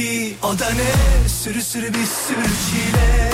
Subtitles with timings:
[0.00, 1.28] sanki o da ne?
[1.28, 3.30] Sürü sürü bir sürü çile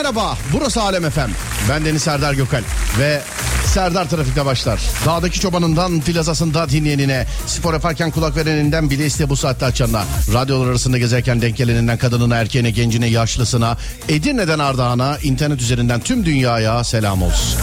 [0.00, 0.38] merhaba.
[0.52, 1.30] Burası Alem Efem.
[1.68, 2.62] Ben Deniz Serdar Gökal
[2.98, 3.20] ve
[3.66, 4.80] Serdar Trafik'te başlar.
[5.06, 10.98] Dağdaki çobanından plazasında dinleyenine, spor yaparken kulak vereninden bile iste bu saatte açanına, radyolar arasında
[10.98, 13.76] gezerken denk geleninden kadınına, erkeğine, gencine, yaşlısına,
[14.08, 17.60] Edirne'den Ardahan'a, internet üzerinden tüm dünyaya selam olsun.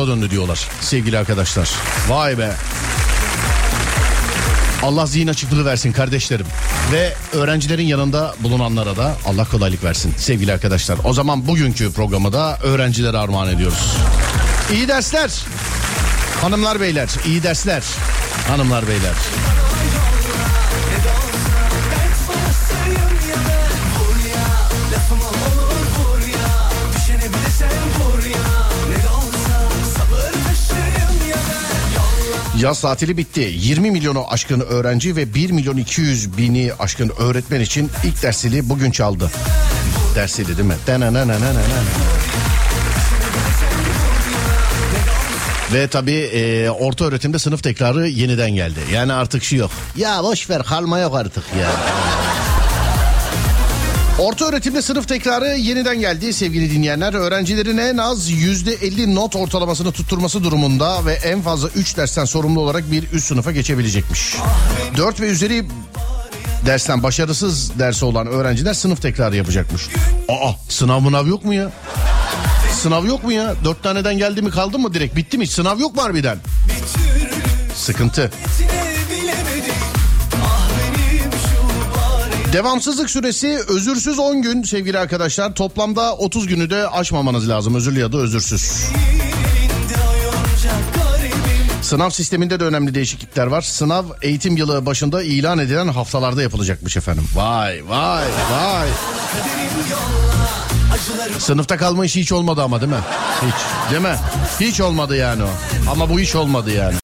[0.00, 1.70] Okula döndü diyorlar sevgili arkadaşlar.
[2.08, 2.52] Vay be.
[4.82, 6.46] Allah zihin açıklığı versin kardeşlerim.
[6.92, 10.98] Ve öğrencilerin yanında bulunanlara da Allah kolaylık versin sevgili arkadaşlar.
[11.04, 13.96] O zaman bugünkü programı da öğrencilere armağan ediyoruz.
[14.72, 15.30] İyi dersler.
[16.42, 17.82] Hanımlar beyler iyi dersler.
[18.48, 19.14] Hanımlar beyler.
[32.60, 33.52] Yaz tatili bitti.
[33.54, 38.90] 20 milyonu aşkın öğrenci ve 1 milyon 200 bini aşkın öğretmen için ilk dersili bugün
[38.90, 39.30] çaldı.
[40.14, 40.74] Dersili değil mi?
[45.72, 48.80] Ve tabii e, orta öğretimde sınıf tekrarı yeniden geldi.
[48.92, 49.70] Yani artık şey yok.
[49.96, 51.70] Ya boş ver kalma yok artık ya.
[54.20, 57.14] Orta öğretimde sınıf tekrarı yeniden geldi sevgili dinleyenler.
[57.14, 62.90] Öğrencilerin en az %50 not ortalamasını tutturması durumunda ve en fazla 3 dersten sorumlu olarak
[62.90, 64.36] bir üst sınıfa geçebilecekmiş.
[64.96, 65.64] 4 ve üzeri
[66.66, 69.88] dersten başarısız dersi olan öğrenciler sınıf tekrarı yapacakmış.
[70.28, 71.70] Aa sınav mınav yok mu ya?
[72.72, 73.54] Sınav yok mu ya?
[73.64, 75.16] Dört taneden geldi mi kaldı mı direkt?
[75.16, 75.46] Bitti mi?
[75.46, 76.38] Sınav yok mu harbiden?
[77.76, 78.30] Sıkıntı.
[82.52, 85.54] Devamsızlık süresi özürsüz 10 gün sevgili arkadaşlar.
[85.54, 87.74] Toplamda 30 günü de aşmamanız lazım.
[87.74, 88.84] Özürlü ya da özürsüz.
[91.82, 93.62] Sınav sisteminde de önemli değişiklikler var.
[93.62, 97.24] Sınav eğitim yılı başında ilan edilen haftalarda yapılacakmış efendim.
[97.34, 98.88] Vay vay vay.
[101.38, 102.98] Sınıfta kalma işi hiç olmadı ama değil mi?
[103.42, 104.16] Hiç değil mi?
[104.60, 105.50] Hiç olmadı yani o.
[105.90, 106.94] Ama bu iş olmadı yani.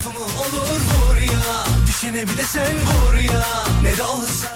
[3.83, 4.56] Ne de olsa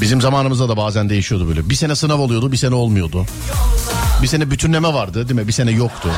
[0.00, 1.70] Bizim zamanımızda da bazen değişiyordu böyle.
[1.70, 3.26] Bir sene sınav oluyordu bir sene olmuyordu.
[4.22, 5.48] Bir sene bütünleme vardı değil mi?
[5.48, 6.08] Bir sene yoktu.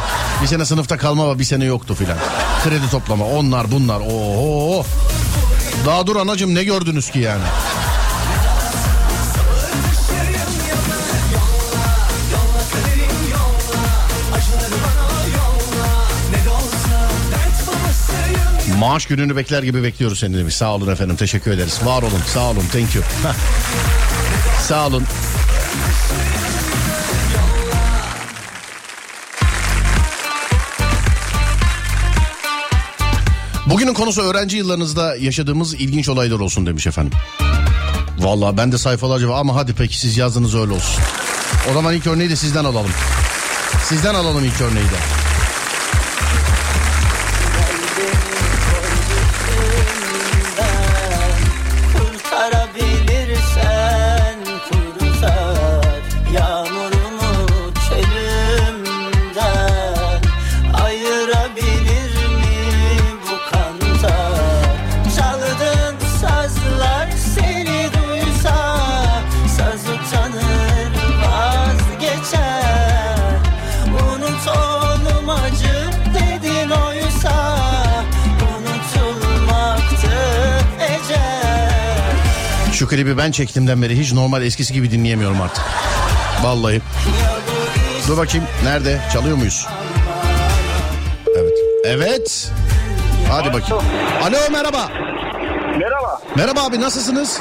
[0.42, 2.18] Bir sene sınıfta kalma var bir sene yoktu filan.
[2.64, 4.00] Kredi toplama onlar bunlar.
[4.00, 4.84] Oo.
[5.86, 7.42] Daha dur anacım ne gördünüz ki yani?
[18.80, 20.54] Maaş gününü bekler gibi bekliyoruz seni demiş.
[20.56, 21.80] Sağ olun efendim teşekkür ederiz.
[21.84, 23.04] Var olun sağ olun thank you.
[24.68, 25.04] sağ olun.
[33.66, 37.18] Bugünün konusu öğrenci yıllarınızda yaşadığımız ilginç olaylar olsun demiş efendim.
[38.18, 41.02] Vallahi ben de sayfalarca ama hadi peki siz yazdınız öyle olsun.
[41.70, 42.90] O zaman ilk örneği de sizden alalım.
[43.84, 45.19] Sizden alalım ilk örneği de.
[82.90, 85.64] Klibi ben çektiğimden beri hiç normal eskisi gibi dinleyemiyorum artık.
[86.42, 86.80] Vallahi.
[88.08, 89.00] Dur bakayım nerede?
[89.12, 89.66] Çalıyor muyuz?
[91.36, 91.52] Evet.
[91.84, 92.52] Evet.
[93.30, 93.84] Hadi bakayım.
[94.22, 94.88] Alo merhaba.
[95.78, 96.20] Merhaba.
[96.36, 97.40] Merhaba abi nasılsınız?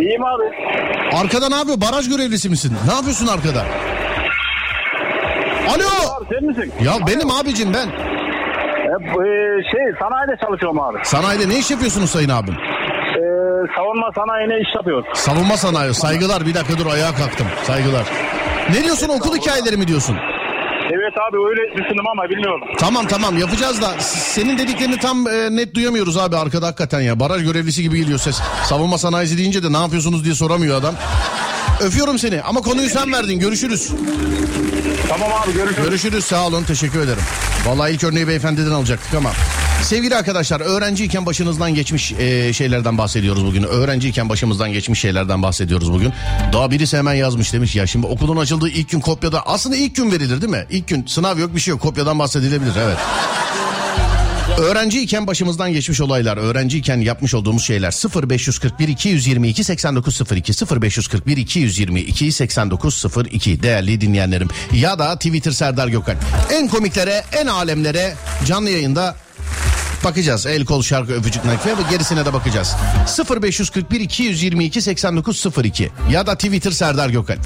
[0.00, 0.44] İyiyim abi.
[1.16, 1.80] Arkada ne yapıyor?
[1.80, 2.76] Baraj görevlisi misin?
[2.86, 3.64] Ne yapıyorsun arkada?
[5.68, 6.14] Alo.
[6.16, 6.72] Abi sen misin?
[6.84, 7.88] Ya benim abicim ben.
[9.00, 10.98] Bu, e, şey sanayide çalışıyorum abi.
[11.04, 12.54] Sanayide ne iş yapıyorsunuz sayın abim?
[13.76, 15.06] Savunma sanayine iş yapıyoruz.
[15.14, 15.94] Savunma sanayi.
[15.94, 16.46] Saygılar.
[16.46, 17.46] Bir dakika dur ayağa kalktım.
[17.66, 18.06] Saygılar.
[18.72, 20.16] Ne diyorsun okul hikayeleri mi diyorsun?
[20.92, 22.60] Evet abi öyle düşündüm ama bilmiyorum.
[22.78, 27.20] Tamam tamam yapacağız da senin dediklerini tam e, net duyamıyoruz abi arkada hakikaten ya.
[27.20, 28.40] Baraj görevlisi gibi geliyor ses.
[28.64, 30.94] Savunma sanayisi deyince de ne yapıyorsunuz diye soramıyor adam.
[31.80, 33.38] Öpüyorum seni ama konuyu sen verdin.
[33.40, 33.92] Görüşürüz.
[35.08, 35.84] Tamam abi görüşürüz.
[35.84, 37.22] Görüşürüz sağ olun teşekkür ederim.
[37.66, 39.30] Vallahi ilk örneği beyefendiden alacaktık ama.
[39.82, 43.62] Sevgili arkadaşlar öğrenciyken başınızdan geçmiş e, şeylerden bahsediyoruz bugün.
[43.62, 46.12] Öğrenciyken başımızdan geçmiş şeylerden bahsediyoruz bugün.
[46.52, 50.12] Daha birisi hemen yazmış demiş ya şimdi okulun açıldığı ilk gün kopyada aslında ilk gün
[50.12, 50.66] verilir değil mi?
[50.70, 52.96] İlk gün sınav yok bir şey yok kopyadan bahsedilebilir evet.
[54.58, 57.90] Öğrenciyken başımızdan geçmiş olaylar, öğrenciyken yapmış olduğumuz şeyler
[58.30, 60.52] 0541 222 8902
[60.82, 66.16] 0541 222 8902 değerli dinleyenlerim ya da Twitter Serdar Gökal.
[66.52, 68.14] En komiklere, en alemlere
[68.46, 69.16] canlı yayında
[70.04, 70.46] bakacağız.
[70.46, 72.76] El kol şarkı öpücük nakfe ve gerisine de bakacağız.
[73.42, 77.36] 0541 222 8902 ya da Twitter Serdar Gökal.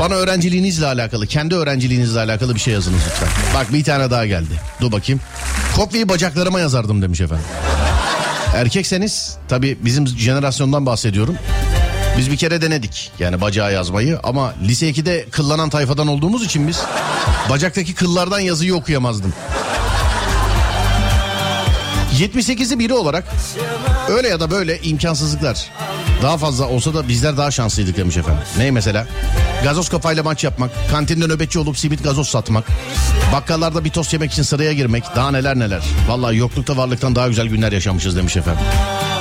[0.00, 3.28] Bana öğrenciliğinizle alakalı, kendi öğrenciliğinizle alakalı bir şey yazınız lütfen.
[3.54, 4.60] Bak bir tane daha geldi.
[4.80, 5.20] Dur bakayım.
[5.76, 7.44] Kopyayı bacaklarıma yazardım demiş efendim.
[8.56, 11.36] Erkekseniz tabii bizim jenerasyondan bahsediyorum.
[12.18, 16.80] Biz bir kere denedik yani bacağı yazmayı ama lise 2'de kıllanan tayfadan olduğumuz için biz
[17.50, 19.32] bacaktaki kıllardan yazıyı okuyamazdım.
[22.18, 23.24] 78'i biri olarak
[24.08, 25.70] öyle ya da böyle imkansızlıklar
[26.22, 28.42] daha fazla olsa da bizler daha şanslıydık demiş efendim.
[28.58, 29.06] Ney mesela?
[29.64, 32.64] Gazoz kafayla maç yapmak, kantinde nöbetçi olup simit gazoz satmak,
[33.32, 35.82] bakkallarda bir tost yemek için sıraya girmek, daha neler neler.
[36.08, 38.62] Vallahi yoklukta varlıktan daha güzel günler yaşamışız demiş efendim.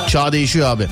[0.07, 0.87] Çağ değişiyor abi.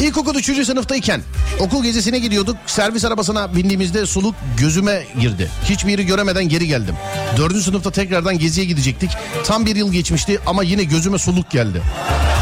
[0.00, 0.66] İlkokul 3.
[0.66, 1.22] sınıftayken
[1.60, 2.56] okul gezisine gidiyorduk.
[2.66, 5.50] Servis arabasına bindiğimizde suluk gözüme girdi.
[5.64, 6.94] Hiçbir yeri göremeden geri geldim.
[7.36, 7.56] 4.
[7.62, 9.10] sınıfta tekrardan geziye gidecektik.
[9.44, 11.82] Tam bir yıl geçmişti ama yine gözüme suluk geldi.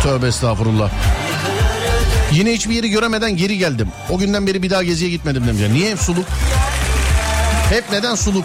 [0.03, 0.91] Tövbe estağfurullah.
[2.33, 3.89] Yine hiçbir yeri göremeden geri geldim.
[4.11, 5.62] O günden beri bir daha geziye gitmedim demiş.
[5.73, 6.27] Niye hep suluk?
[7.71, 8.44] Hep neden suluk?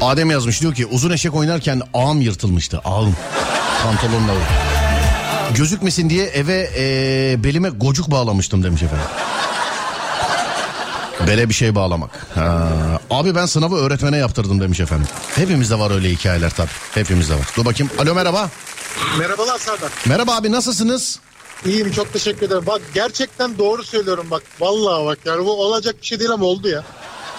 [0.00, 2.78] Adem yazmış diyor ki uzun eşek oynarken ağım yırtılmıştı.
[2.84, 3.16] Ağım.
[3.84, 4.32] Pantolonla.
[5.54, 9.06] Gözükmesin diye eve eee, belime gocuk bağlamıştım demiş efendim.
[11.26, 12.10] Bele bir şey bağlamak.
[12.34, 12.68] Ha.
[13.10, 15.06] Abi ben sınavı öğretmene yaptırdım demiş efendim.
[15.36, 16.68] Hepimizde var öyle hikayeler tabii.
[16.94, 17.48] Hepimizde var.
[17.56, 17.92] Dur bakayım.
[17.98, 18.50] Alo merhaba.
[19.18, 19.90] Merhabalar Serdar.
[20.06, 21.18] Merhaba abi nasılsınız?
[21.66, 22.62] İyiyim çok teşekkür ederim.
[22.66, 24.42] Bak gerçekten doğru söylüyorum bak.
[24.60, 26.84] Vallahi bak yani bu olacak bir şey değil ama oldu ya.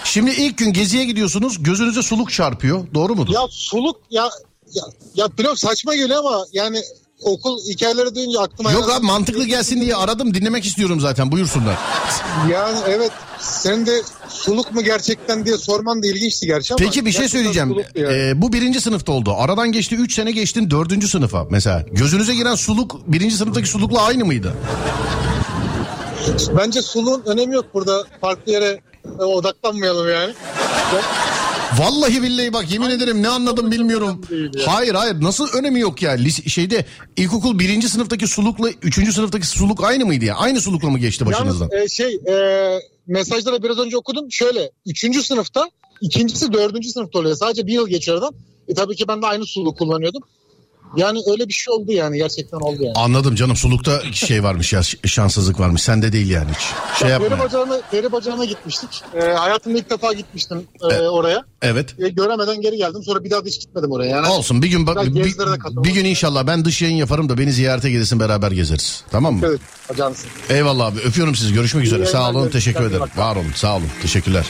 [0.04, 1.62] Şimdi ilk gün geziye gidiyorsunuz.
[1.62, 2.84] Gözünüze suluk çarpıyor.
[2.94, 3.32] Doğru mudur?
[3.34, 4.28] Ya suluk ya
[4.74, 4.84] ya,
[5.14, 6.82] ya biliyorum saçma geliyor ama yani
[7.22, 8.72] okul hikayeleri duyunca aklıma...
[8.72, 10.34] Yok abi mantıklı gelsin diye aradım.
[10.34, 11.32] Dinlemek istiyorum zaten.
[11.32, 11.78] Buyursunlar.
[12.50, 16.78] Yani evet sen de suluk mu gerçekten diye sorman da ilginçti gerçi ama...
[16.84, 17.76] Peki bir şey söyleyeceğim.
[17.94, 18.14] yani.
[18.14, 19.34] Ee, bu birinci sınıfta oldu.
[19.38, 21.84] Aradan geçti 3 sene geçtin dördüncü sınıfa mesela.
[21.92, 24.54] Gözünüze giren suluk birinci sınıftaki sulukla aynı mıydı?
[26.56, 28.04] Bence suluğun önemi yok burada.
[28.20, 28.80] Farklı yere
[29.18, 30.34] e, odaklanmayalım yani.
[31.78, 34.20] Vallahi billahi bak yemin ederim ne anladım bilmiyorum.
[34.66, 36.10] Hayır hayır nasıl önemi yok ya?
[36.10, 36.84] Lise, şeyde
[37.16, 40.36] ilkokul birinci sınıftaki sulukla üçüncü sınıftaki suluk aynı mıydı ya?
[40.36, 41.68] Aynı sulukla mı geçti başınızdan?
[41.72, 44.32] Yalnız e, şey e, mesajları biraz önce okudum.
[44.32, 47.36] Şöyle üçüncü sınıfta ikincisi dördüncü sınıfta oluyor.
[47.36, 48.34] Sadece bir yıl geçiyor aradan.
[48.68, 50.22] E, tabii ki ben de aynı suluğu kullanıyordum.
[50.96, 52.94] Yani öyle bir şey oldu yani gerçekten oldu yani.
[52.96, 55.82] Anladım canım sulukta şey varmış ya şanssızlık varmış.
[55.82, 56.98] Sende değil yani hiç.
[56.98, 57.28] Şey Ya, yapma.
[57.28, 59.02] peri bacağına, peri bacağına gitmiştik.
[59.14, 61.44] E, hayatımda ilk defa gitmiştim e, oraya.
[61.62, 61.94] Evet.
[61.98, 63.02] E, göremeden geri geldim.
[63.02, 64.10] Sonra bir daha da hiç gitmedim oraya.
[64.10, 65.24] Yani Olsun bir gün bak bir,
[65.84, 69.04] bir gün inşallah ben dış yayın yaparım da beni ziyarete gelirsin beraber gezeriz.
[69.10, 69.46] Tamam mı?
[69.46, 70.24] Evet, bacağınız.
[70.48, 72.06] Eyvallah abi öpüyorum sizi görüşmek üzere.
[72.06, 72.52] Sağ olun dileriz.
[72.52, 73.00] teşekkür ederim.
[73.00, 73.18] bak.
[73.18, 74.46] Var olun sağ olun teşekkürler.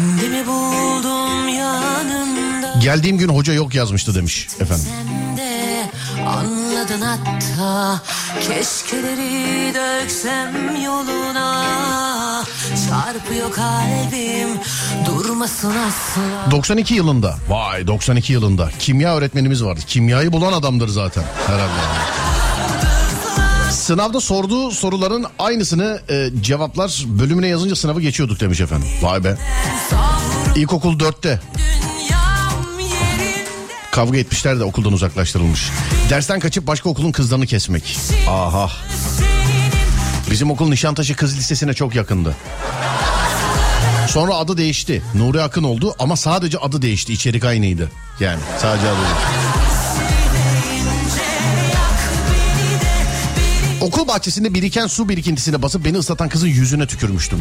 [0.00, 4.86] Kendimi buldum yanımda Geldiğim gün hoca yok yazmıştı demiş efendim.
[5.36, 5.90] De
[6.26, 8.00] anladın hatta
[8.40, 12.44] Keşkeleri döksem yoluna
[12.88, 14.48] Çarpıyor kalbim
[15.06, 17.36] Durmasın asla 92 yılında.
[17.48, 18.68] Vay 92 yılında.
[18.78, 19.80] Kimya öğretmenimiz vardı.
[19.86, 22.19] Kimyayı bulan adamdır zaten herhalde.
[23.90, 28.88] Sınavda sorduğu soruların aynısını e, cevaplar bölümüne yazınca sınavı geçiyorduk demiş efendim.
[29.02, 29.36] Vay be.
[30.56, 33.44] İlkokul 4'te Dünyam yerinde
[33.90, 35.70] kavga etmişler de okuldan uzaklaştırılmış.
[36.10, 37.98] Dersten kaçıp başka okulun kızlarını kesmek.
[38.28, 38.70] Aha.
[40.30, 42.36] Bizim okul Nişantaşı Kız Lisesi'ne çok yakındı.
[44.08, 45.02] Sonra adı değişti.
[45.14, 47.12] Nuri Akın oldu ama sadece adı değişti.
[47.12, 47.90] İçerik aynıydı.
[48.20, 49.59] Yani sadece adı değişti.
[53.80, 57.38] Okul bahçesinde biriken su birikintisine basıp beni ıslatan kızın yüzüne tükürmüştüm.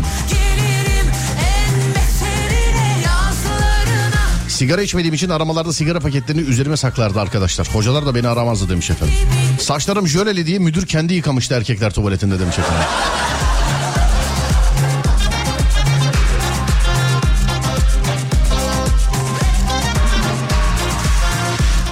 [4.47, 7.67] Sigara içmediğim için aramalarda sigara paketlerini üzerime saklardı arkadaşlar.
[7.73, 9.15] Hocalar da beni aramazdı demiş efendim.
[9.59, 12.85] Saçlarım jöleli diye müdür kendi yıkamıştı erkekler tuvaletinde demiş efendim.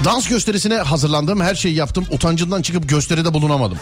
[0.06, 1.42] Dans gösterisine hazırlandım.
[1.42, 2.06] Her şeyi yaptım.
[2.12, 3.78] Utancından çıkıp gösteride bulunamadım.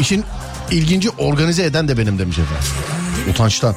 [0.00, 0.24] İşin
[0.70, 2.64] ilginci organize eden de benim demiş efendim.
[3.30, 3.74] Utançtan.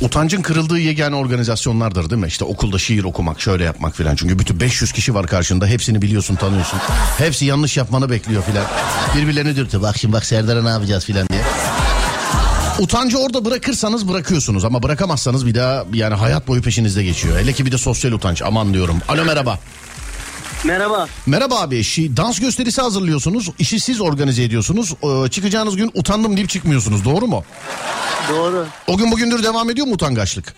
[0.00, 2.28] Utancın kırıldığı yegane organizasyonlardır değil mi?
[2.28, 4.16] İşte okulda şiir okumak, şöyle yapmak filan.
[4.16, 5.66] Çünkü bütün 500 kişi var karşında.
[5.66, 6.78] Hepsini biliyorsun, tanıyorsun.
[7.18, 8.64] Hepsi yanlış yapmanı bekliyor filan.
[9.16, 9.82] Birbirlerini dürtüyor.
[9.82, 11.40] Bak şimdi bak Serdar'a ne yapacağız filan diye.
[12.78, 17.38] Utancı orada bırakırsanız bırakıyorsunuz ama bırakamazsanız bir daha yani hayat boyu peşinizde geçiyor.
[17.38, 18.98] Hele ki bir de sosyal utanç aman diyorum.
[19.08, 19.58] Alo merhaba.
[20.64, 21.08] Merhaba.
[21.26, 23.50] Merhaba abi şi, dans gösterisi hazırlıyorsunuz.
[23.58, 24.94] İşi siz organize ediyorsunuz.
[25.02, 27.44] Ee, çıkacağınız gün utandım deyip çıkmıyorsunuz doğru mu?
[28.28, 28.66] Doğru.
[28.86, 30.54] O gün bugündür devam ediyor mu utangaçlık?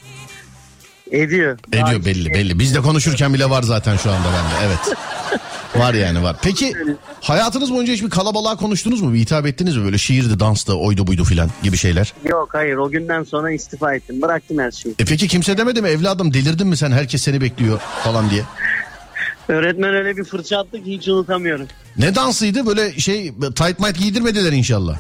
[1.11, 1.59] Ediyor.
[1.73, 2.59] Ediyor belli belli.
[2.59, 4.67] Biz de konuşurken bile var zaten şu anda bende.
[4.67, 4.99] Evet.
[5.77, 6.37] Var yani var.
[6.43, 6.75] Peki
[7.21, 9.15] hayatınız boyunca hiç bir kalabalığa konuştunuz mu?
[9.15, 9.85] Bir hitap ettiniz mi?
[9.85, 12.12] Böyle şiirdi, danstı, oydu buydu filan gibi şeyler.
[12.25, 14.23] Yok hayır o günden sonra istifa ettim.
[14.23, 14.95] Bıraktım her şeyi.
[14.99, 18.43] E peki kimse demedi mi evladım delirdin mi sen herkes seni bekliyor falan diye.
[19.49, 21.67] Öğretmen öyle bir fırça attı ki hiç unutamıyorum.
[21.99, 24.99] Ne dansıydı böyle şey tight might giydirmediler inşallah.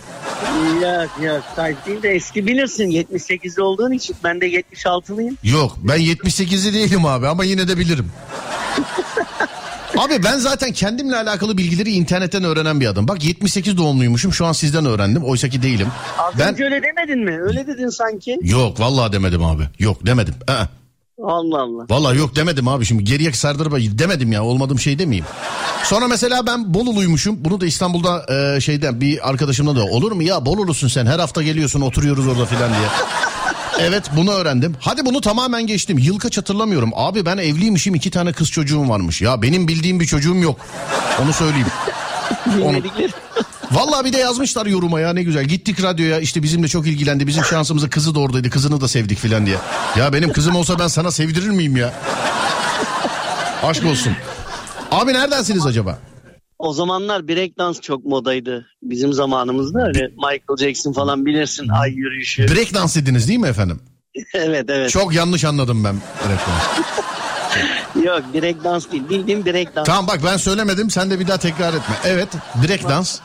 [0.82, 5.34] Yok yok sahip değil de eski bilirsin 78'li olduğun için ben de 76'lıyım.
[5.42, 8.12] Yok ben 78'li değilim abi ama yine de bilirim.
[9.98, 13.08] Abi ben zaten kendimle alakalı bilgileri internetten öğrenen bir adam.
[13.08, 15.24] Bak 78 doğumluymuşum şu an sizden öğrendim.
[15.24, 15.88] Oysa ki değilim.
[16.18, 17.40] Az Ben önce öyle demedin mi?
[17.42, 18.38] Öyle dedin sanki.
[18.42, 19.62] Yok vallahi demedim abi.
[19.78, 20.34] Yok demedim.
[20.48, 20.64] Aa,
[21.24, 21.86] Allah Allah.
[21.90, 22.84] vallahi yok demedim abi.
[22.84, 24.44] Şimdi geriye sardırıp demedim ya.
[24.44, 25.26] Olmadığım şey demeyeyim.
[25.84, 27.44] Sonra mesela ben Boluluymuşum.
[27.44, 31.42] Bunu da İstanbul'da e, şeyden bir arkadaşımla da olur mu ya Bolulusun sen her hafta
[31.42, 32.88] geliyorsun oturuyoruz orada filan diye.
[33.80, 34.76] Evet bunu öğrendim.
[34.80, 35.98] Hadi bunu tamamen geçtim.
[35.98, 36.90] Yıl kaç hatırlamıyorum.
[36.94, 39.22] Abi ben evliymişim iki tane kız çocuğum varmış.
[39.22, 40.60] Ya benim bildiğim bir çocuğum yok.
[41.22, 41.66] Onu söyleyeyim.
[42.64, 42.76] Onu.
[43.72, 45.44] Vallahi bir de yazmışlar yoruma ya ne güzel.
[45.44, 47.26] Gittik radyoya işte bizimle çok ilgilendi.
[47.26, 48.50] Bizim şansımıza kızı da oradaydı.
[48.50, 49.56] Kızını da sevdik filan diye.
[49.96, 51.94] Ya benim kızım olsa ben sana sevdirir miyim ya?
[53.62, 54.12] Aşk olsun.
[54.90, 55.98] Abi neredensiniz acaba?
[56.60, 58.66] O zamanlar break dans çok modaydı.
[58.82, 62.48] Bizim zamanımızda öyle Michael Jackson falan bilirsin ay yürüyüşü.
[62.48, 63.80] Break dans ediniz değil mi efendim?
[64.34, 64.90] evet evet.
[64.90, 65.96] Çok yanlış anladım ben.
[65.96, 66.86] break dans.
[68.04, 69.86] Yok break dans değil bildiğin break dans.
[69.86, 71.94] Tamam bak ben söylemedim sen de bir daha tekrar etme.
[72.04, 72.28] Evet
[72.68, 73.20] break dans.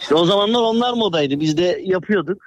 [0.00, 1.40] İşte o zamanlar onlar modaydı.
[1.40, 2.38] Biz de yapıyorduk.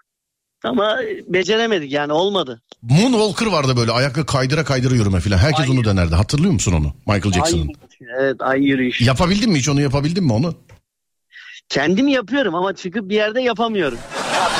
[0.63, 2.61] Ama beceremedik yani olmadı.
[2.81, 5.37] Moonwalker vardı böyle ayakla kaydıra kaydıra yürüme filan.
[5.37, 5.71] Herkes Ay.
[5.71, 6.15] onu denerdi.
[6.15, 6.93] Hatırlıyor musun onu?
[7.15, 7.67] Michael Jackson'ın.
[7.67, 7.88] Ay,
[8.19, 9.01] evet ay yürüyüş.
[9.01, 10.55] Yapabildin mi hiç onu yapabildin mi onu?
[11.69, 13.97] Kendim yapıyorum ama çıkıp bir yerde yapamıyorum.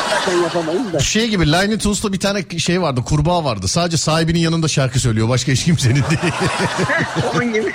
[0.09, 0.99] Zaten yapamayız da.
[0.99, 3.67] Şey gibi Looney Tunes'ta bir tane şey vardı kurbağa vardı.
[3.67, 5.29] Sadece sahibinin yanında şarkı söylüyor.
[5.29, 6.33] Başka hiç kimsenin değil.
[7.35, 7.73] Onun gibi.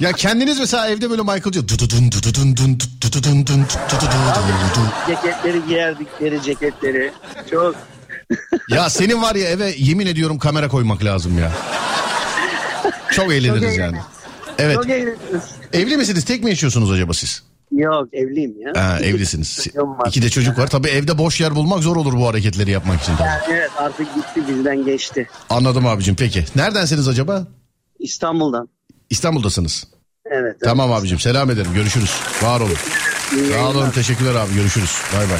[0.00, 1.62] ya kendiniz mesela evde böyle Michael Jackson.
[1.68, 4.26] Dududun, dududun, dun, dududun, dun, dududun,
[4.76, 4.88] dun.
[5.06, 7.12] ceketleri giyerdik deri ceketleri.
[7.50, 7.74] Çok.
[8.68, 11.52] Ya senin var ya eve yemin ediyorum kamera koymak lazım ya.
[13.12, 13.98] Çok eğleniriz yani.
[14.60, 14.76] Evet.
[14.76, 14.86] Çok.
[15.72, 16.24] Evli misiniz?
[16.24, 17.42] Tek mi yaşıyorsunuz acaba siz?
[17.72, 18.84] Yok evliyim ya.
[18.84, 19.66] Ha, evlisiniz.
[20.06, 20.66] İki de çocuk var.
[20.66, 23.16] Tabii evde boş yer bulmak zor olur bu hareketleri yapmak için.
[23.16, 23.28] Tabii.
[23.28, 25.28] Yani evet artık gitti bizden geçti.
[25.50, 26.44] Anladım abicim peki.
[26.56, 27.46] Neredensiniz acaba?
[27.98, 28.68] İstanbul'dan.
[29.10, 29.86] İstanbul'dasınız.
[30.24, 30.56] Evet.
[30.64, 31.70] Tamam abicim selam ederim.
[31.74, 32.10] Görüşürüz.
[32.42, 32.76] Var olun.
[33.52, 34.92] Sağ olun teşekkürler abi görüşürüz.
[35.16, 35.38] Bay bay.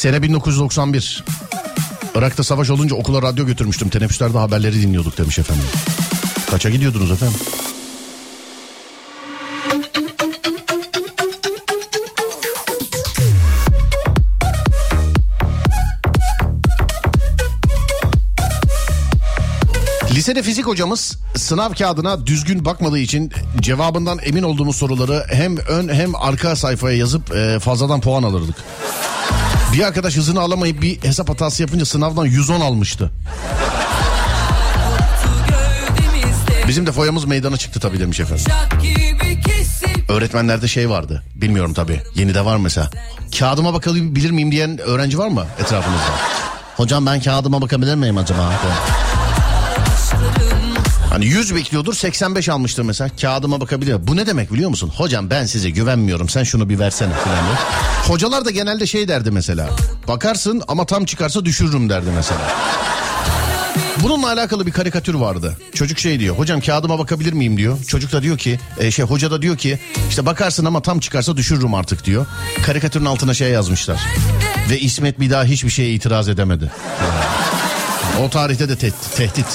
[0.00, 1.24] Sene 1991.
[2.14, 3.88] Irak'ta savaş olunca okula radyo götürmüştüm.
[3.88, 5.64] Teneffüslerde haberleri dinliyorduk demiş efendim.
[6.50, 7.40] Kaça gidiyordunuz efendim?
[20.10, 26.14] Lisede fizik hocamız sınav kağıdına düzgün bakmadığı için cevabından emin olduğumuz soruları hem ön hem
[26.14, 28.56] arka sayfaya yazıp e, fazladan puan alırdık.
[29.72, 33.10] Bir arkadaş hızını alamayıp bir hesap hatası yapınca sınavdan 110 almıştı.
[36.68, 38.44] Bizim de foyamız meydana çıktı tabii demiş efendim.
[40.08, 41.22] Öğretmenlerde şey vardı.
[41.34, 42.00] Bilmiyorum tabii.
[42.14, 42.90] Yeni de var mesela.
[43.38, 46.10] Kağıdıma bakabilir miyim diyen öğrenci var mı etrafınızda?
[46.76, 48.52] Hocam ben kağıdıma bakabilir miyim acaba?
[51.10, 53.10] Hani 100 bekliyordur 85 almıştır mesela.
[53.20, 54.00] Kağıdıma bakabiliyor.
[54.06, 54.92] Bu ne demek biliyor musun?
[54.96, 57.36] Hocam ben size güvenmiyorum sen şunu bir versene falan.
[58.08, 59.70] Hocalar da genelde şey derdi mesela.
[60.08, 62.40] Bakarsın ama tam çıkarsa düşürürüm derdi mesela.
[64.02, 65.56] Bununla alakalı bir karikatür vardı.
[65.74, 66.38] Çocuk şey diyor.
[66.38, 67.84] Hocam kağıdıma bakabilir miyim diyor.
[67.84, 71.36] Çocuk da diyor ki e, şey hoca da diyor ki işte bakarsın ama tam çıkarsa
[71.36, 72.26] düşürürüm artık diyor.
[72.66, 74.00] Karikatürün altına şey yazmışlar.
[74.70, 76.70] Ve İsmet bir daha hiçbir şeye itiraz edemedi.
[78.22, 79.46] O tarihte de te- tehdit.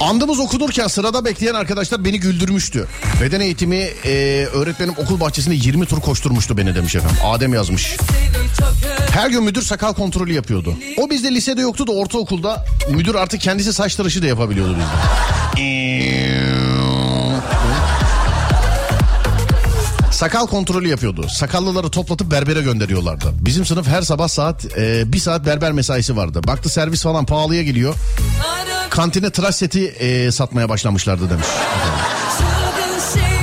[0.00, 2.88] Andımız okunurken sırada bekleyen arkadaşlar beni güldürmüştü.
[3.20, 4.10] Beden eğitimi e,
[4.52, 7.16] öğretmenim okul bahçesinde 20 tur koşturmuştu beni demiş efendim.
[7.24, 7.96] Adem yazmış.
[9.10, 10.74] Her gün müdür sakal kontrolü yapıyordu.
[10.98, 15.62] O bizde lisede yoktu da ortaokulda müdür artık kendisi saç tıraşı da yapabiliyordu bizde.
[20.18, 21.26] Sakal kontrolü yapıyordu.
[21.28, 23.34] Sakallıları toplatıp berbere gönderiyorlardı.
[23.40, 26.40] Bizim sınıf her sabah saat e, bir saat berber mesaisi vardı.
[26.46, 27.94] Baktı servis falan pahalıya geliyor.
[28.90, 31.46] Kantine tıraş seti e, satmaya başlamışlardı demiş.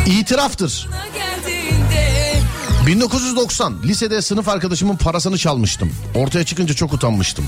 [0.06, 0.90] İtiraftır.
[1.14, 2.34] geldiğinde
[2.88, 5.92] 1990 lisede sınıf arkadaşımın parasını çalmıştım.
[6.16, 7.46] Ortaya çıkınca çok utanmıştım.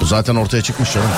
[0.00, 1.10] Bu zaten ortaya çıkmış canım.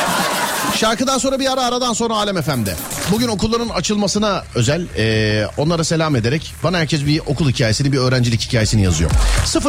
[0.74, 2.74] Şarkıdan sonra bir ara aradan sonra Alem FM'de.
[3.10, 8.40] Bugün okulların açılmasına özel e, onlara selam ederek bana herkes bir okul hikayesini bir öğrencilik
[8.40, 9.10] hikayesini yazıyor.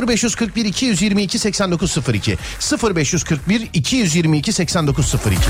[0.07, 2.37] 0541 222 8902
[2.95, 5.49] 0541 222 8902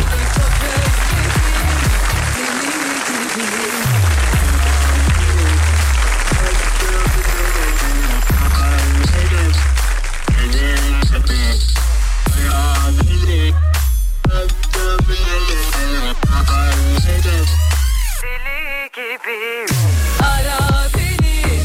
[20.22, 21.62] Ara beni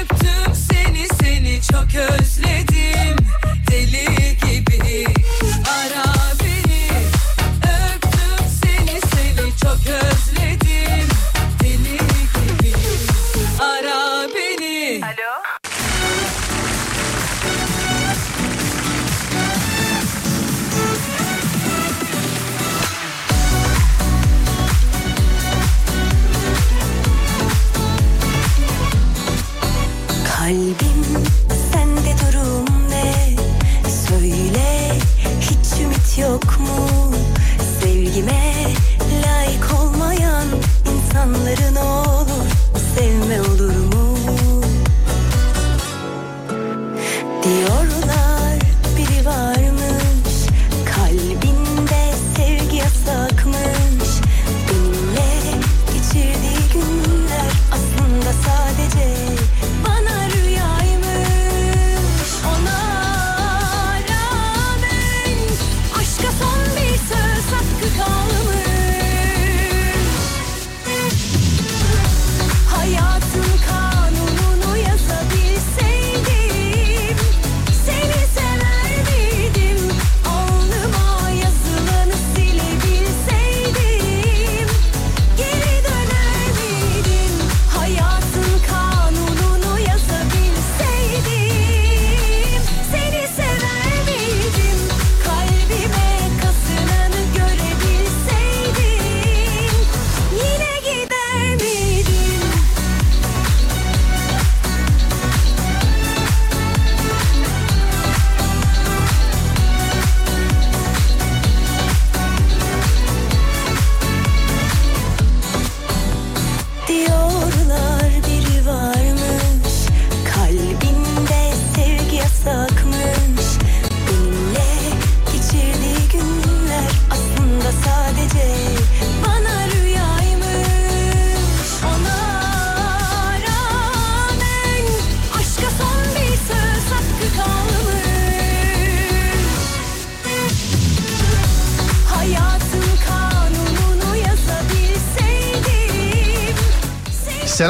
[0.00, 2.29] Öptüm seni seni çok özledim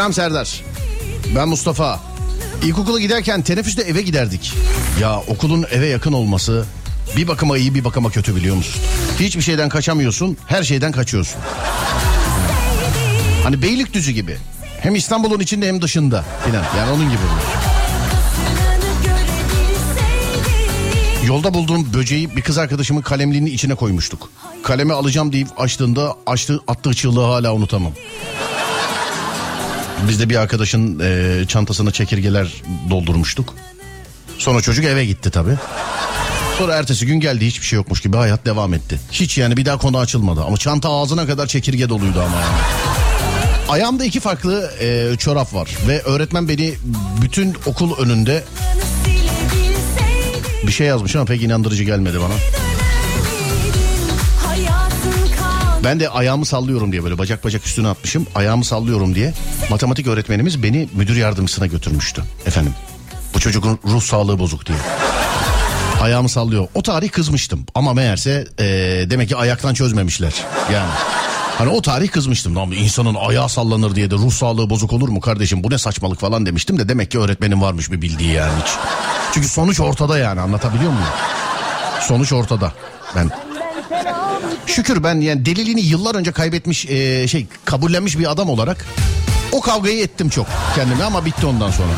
[0.01, 0.63] Selam Serdar.
[1.37, 2.01] Ben Mustafa.
[2.63, 4.53] İlkokula giderken teneffüste eve giderdik.
[5.01, 6.65] Ya okulun eve yakın olması
[7.17, 8.83] Bir bakıma iyi bir bakıma kötü biliyor musun?
[9.19, 11.41] Hiçbir şeyden kaçamıyorsun her şeyden kaçıyorsun.
[13.43, 14.37] Hani Beylikdüzü gibi.
[14.81, 16.65] Hem İstanbul'un içinde hem dışında filan.
[16.79, 17.23] Yani onun gibi.
[21.27, 24.31] Yolda bulduğum böceği bir kız arkadaşımın kalemliğinin içine koymuştuk.
[24.63, 27.93] Kalemi alacağım deyip açtığında açtığı attığı çığlığı hala unutamam.
[30.09, 33.55] Biz de bir arkadaşın e, çantasına çekirgeler doldurmuştuk.
[34.39, 35.55] Sonra çocuk eve gitti tabii.
[36.59, 39.01] Sonra ertesi gün geldi hiçbir şey yokmuş gibi hayat devam etti.
[39.13, 40.45] Hiç yani bir daha konu açılmadı.
[40.45, 42.57] Ama çanta ağzına kadar çekirge doluydu ama yani.
[43.69, 45.69] Ayağımda iki farklı e, çorap var.
[45.89, 46.75] Ve öğretmen beni
[47.23, 48.45] bütün okul önünde
[50.67, 52.35] bir şey yazmış ama pek inandırıcı gelmedi bana.
[55.85, 58.27] Ben de ayağımı sallıyorum diye böyle bacak bacak üstüne atmışım.
[58.35, 59.35] Ayağımı sallıyorum diye
[59.71, 62.23] matematik öğretmenimiz beni müdür yardımcısına götürmüştü.
[62.47, 62.75] Efendim
[63.35, 64.79] bu çocuğun ruh sağlığı bozuk diye.
[66.03, 66.69] Ayağımı sallıyor.
[66.75, 68.65] O tarih kızmıştım ama meğerse ee,
[69.11, 70.33] demek ki ayaktan çözmemişler.
[70.73, 70.91] Yani
[71.59, 72.57] Hani o tarih kızmıştım.
[72.57, 76.21] Lan insanın ayağı sallanır diye de ruh sağlığı bozuk olur mu kardeşim bu ne saçmalık
[76.21, 78.73] falan demiştim de demek ki öğretmenin varmış bir bildiği yani hiç.
[79.35, 81.07] Çünkü sonuç ortada yani anlatabiliyor muyum?
[82.01, 82.73] Sonuç ortada.
[83.17, 83.31] Ben
[84.67, 88.87] şükür ben yani deliliğini yıllar önce kaybetmiş e, şey kabullenmiş bir adam olarak
[89.53, 91.93] o kavgayı ettim çok kendime ama bitti ondan sonra.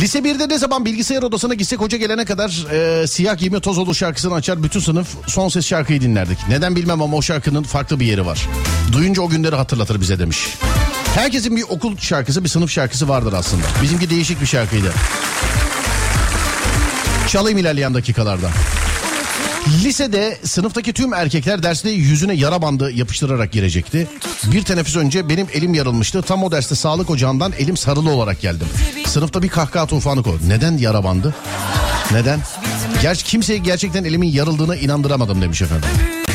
[0.00, 3.94] Lise 1'de ne zaman bilgisayar odasına gitsek hoca gelene kadar e, siyah giyme toz olur
[3.94, 6.38] şarkısını açar bütün sınıf son ses şarkıyı dinlerdik.
[6.48, 8.48] Neden bilmem ama o şarkının farklı bir yeri var.
[8.92, 10.48] Duyunca o günleri hatırlatır bize demiş.
[11.14, 13.62] Herkesin bir okul şarkısı bir sınıf şarkısı vardır aslında.
[13.82, 14.92] Bizimki değişik bir şarkıydı.
[17.28, 18.50] Çalayım ilerleyen dakikalarda.
[19.68, 24.06] Lisede sınıftaki tüm erkekler derste yüzüne yara bandı yapıştırarak girecekti.
[24.44, 26.22] Bir teneffüs önce benim elim yarılmıştı.
[26.22, 28.66] Tam o derste sağlık ocağından elim sarılı olarak geldim.
[29.06, 30.40] Sınıfta bir kahkaha tufanı koydu.
[30.48, 31.34] Neden yara bandı?
[32.12, 32.40] Neden?
[33.02, 35.88] Gerçi kimseye gerçekten elimin yarıldığına inandıramadım demiş efendim.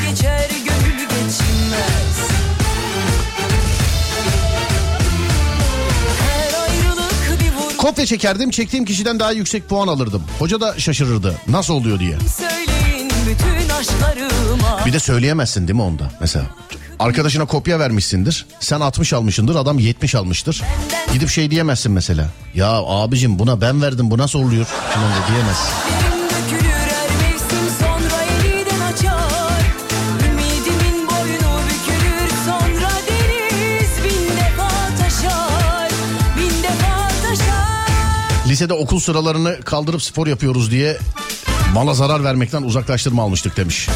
[0.09, 0.53] Geçer
[7.83, 10.23] Kopya çekerdim çektiğim kişiden daha yüksek puan alırdım.
[10.39, 11.35] Hoca da şaşırırdı.
[11.47, 12.15] Nasıl oluyor diye.
[12.15, 12.72] Aşklarıma
[14.85, 16.45] Bir de söyleyemezsin değil mi onda mesela?
[16.99, 18.45] Arkadaşına kopya vermişsindir.
[18.59, 20.61] Sen 60 almışındır adam 70 almıştır.
[21.13, 22.29] Gidip şey diyemezsin mesela.
[22.55, 24.65] Ya abicim buna ben verdim bu nasıl oluyor?
[24.65, 25.73] Falan da diyemezsin.
[37.23, 40.97] Taşar Lisede okul sıralarını kaldırıp spor yapıyoruz diye
[41.73, 43.89] mala zarar vermekten uzaklaştırma almıştık demiş.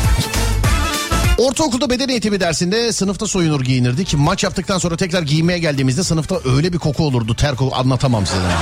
[1.38, 4.14] Ortaokulda beden eğitimi dersinde sınıfta soyunur giyinirdik.
[4.18, 7.36] Maç yaptıktan sonra tekrar giymeye geldiğimizde sınıfta öyle bir koku olurdu.
[7.36, 8.40] Ter koku anlatamam size.
[8.40, 8.56] önce.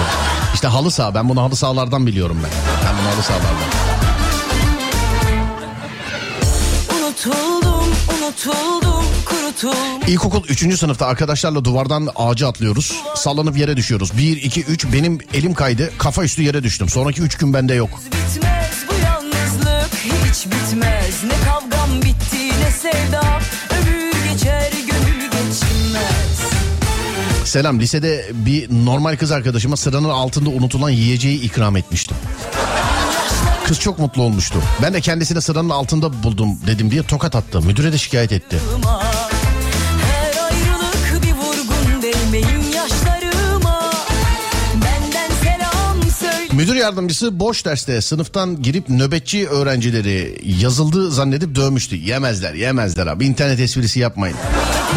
[0.54, 2.52] İşte halı saha ben bunu halı sahalardan biliyorum ben.
[2.86, 3.86] Ben bunu halı sahalardan.
[6.98, 10.80] Unutuldum unutuldum kurutuldum İlkokul 3.
[10.80, 12.94] sınıfta arkadaşlarla duvardan ağaca atlıyoruz.
[13.16, 14.18] Sallanıp yere düşüyoruz.
[14.18, 15.92] 1, 2, 3 benim elim kaydı.
[15.98, 16.90] Kafa üstü yere düştüm.
[16.90, 17.90] Sonraki 3 gün bende yok.
[18.06, 18.55] Bitmez
[20.36, 26.40] hiç bitmez Ne kavgam bitti ne sevdam Ömür geçer gönül geçmez
[27.46, 32.18] Selam lisede bir normal kız arkadaşıma sıranın altında unutulan yiyeceği ikram etmiştim.
[33.66, 34.60] Kız çok mutlu olmuştu.
[34.82, 37.62] Ben de kendisine sıranın altında buldum dedim diye tokat attı.
[37.62, 38.58] Müdüre de şikayet etti.
[46.66, 51.96] Müdür yardımcısı boş derste sınıftan girip nöbetçi öğrencileri yazıldı zannedip dövmüştü.
[51.96, 54.38] Yemezler yemezler abi internet esprisi yapmayın.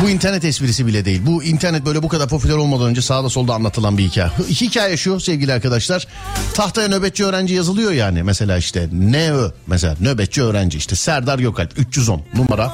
[0.02, 1.20] Bu internet esprisi bile değil.
[1.26, 4.30] Bu internet böyle bu kadar popüler olmadan önce sağda solda anlatılan bir hikaye.
[4.48, 6.06] Hikaye şu sevgili arkadaşlar.
[6.54, 8.22] Tahtaya nöbetçi öğrenci yazılıyor yani.
[8.22, 12.72] Mesela işte NÖ mesela nöbetçi öğrenci işte Serdar Gökalp 310 numara.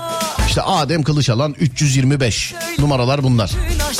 [0.48, 3.50] İşte Adem Kılıçalan 325 numaralar bunlar.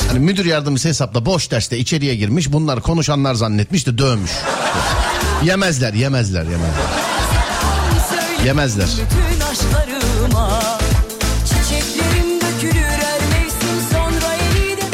[0.07, 2.51] Hani müdür yardımcısı hesapta boş derste içeriye girmiş.
[2.53, 4.31] Bunlar konuşanlar zannetmiş de dövmüş.
[5.43, 6.85] Yemezler yemezler yemezler.
[8.45, 8.89] Yemezler.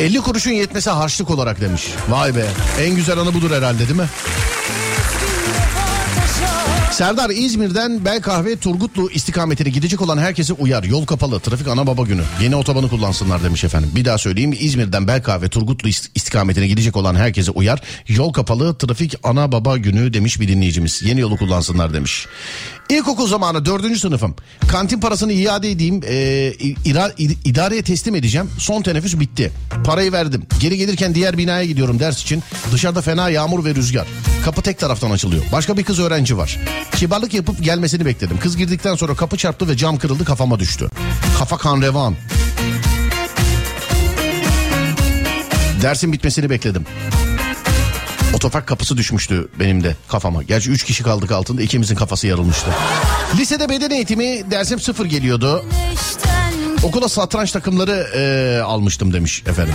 [0.02, 1.88] 50 kuruşun yetmesi harçlık olarak demiş.
[2.10, 2.46] Vay be
[2.82, 4.08] en güzel anı budur herhalde değil mi?
[6.92, 10.84] Serdar İzmir'den Belkahve Turgutlu istikametine gidecek olan herkese uyar.
[10.84, 12.22] Yol kapalı trafik ana baba günü.
[12.42, 13.92] Yeni otobanı kullansınlar demiş efendim.
[13.96, 17.82] Bir daha söyleyeyim İzmir'den Belkahve Turgutlu ist- istikametine gidecek olan herkese uyar.
[18.08, 21.02] Yol kapalı trafik ana baba günü demiş bir dinleyicimiz.
[21.04, 22.28] Yeni yolu kullansınlar demiş.
[22.92, 24.36] İlkokul zamanı dördüncü sınıfım.
[24.68, 26.02] Kantin parasını iade edeyim.
[26.08, 26.14] E,
[26.86, 27.14] ira-
[27.46, 28.50] idareye teslim edeceğim.
[28.58, 29.52] Son teneffüs bitti.
[29.86, 30.44] Parayı verdim.
[30.60, 32.44] Geri gelirken diğer binaya gidiyorum ders için.
[32.72, 34.08] Dışarıda fena yağmur ve rüzgar.
[34.46, 35.44] Kapı tek taraftan açılıyor.
[35.52, 36.60] Başka bir kız öğrenci var.
[36.96, 38.40] Kibarlık yapıp gelmesini bekledim.
[38.40, 40.90] Kız girdikten sonra kapı çarptı ve cam kırıldı kafama düştü.
[41.40, 42.16] Kafa kan revan.
[45.82, 46.86] Dersin bitmesini bekledim.
[48.36, 50.44] Otopark kapısı düşmüştü benim de kafama.
[50.44, 52.72] Gerçi üç kişi kaldık altında ikimizin kafası yarılmıştı.
[53.38, 55.66] Lisede beden eğitimi dersim sıfır geliyordu.
[56.84, 59.74] Okula satranç takımları e, almıştım demiş efendim.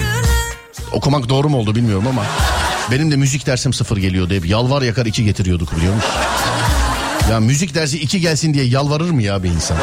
[0.92, 2.22] Okumak doğru mu oldu bilmiyorum ama.
[2.90, 4.46] Benim de müzik dersim sıfır geliyordu hep.
[4.46, 6.10] Yalvar yakar iki getiriyorduk biliyor musun?
[7.30, 9.76] Ya müzik dersi iki gelsin diye yalvarır mı ya bir insan?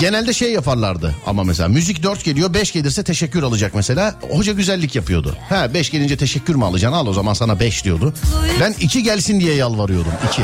[0.00, 4.14] Genelde şey yaparlardı ama mesela müzik 4 geliyor 5 gelirse teşekkür alacak mesela.
[4.30, 5.36] Hoca güzellik yapıyordu.
[5.48, 8.14] Ha 5 gelince teşekkür mü alacaksın al o zaman sana 5 diyordu.
[8.60, 10.42] Ben 2 gelsin diye yalvarıyordum 2.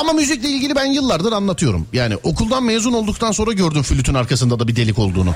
[0.00, 1.86] Ama müzikle ilgili ben yıllardır anlatıyorum.
[1.92, 5.34] Yani okuldan mezun olduktan sonra gördüm flütün arkasında da bir delik olduğunu.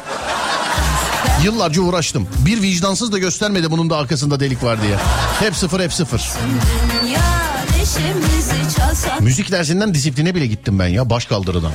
[1.44, 2.28] Yıllarca uğraştım.
[2.46, 4.96] Bir vicdansız da göstermedi bunun da arkasında delik var diye.
[5.40, 6.30] Hep sıfır hep sıfır.
[7.02, 7.20] Dünya
[9.20, 11.72] Müzik dersinden disipline bile gittim ben ya baş kaldırıdan.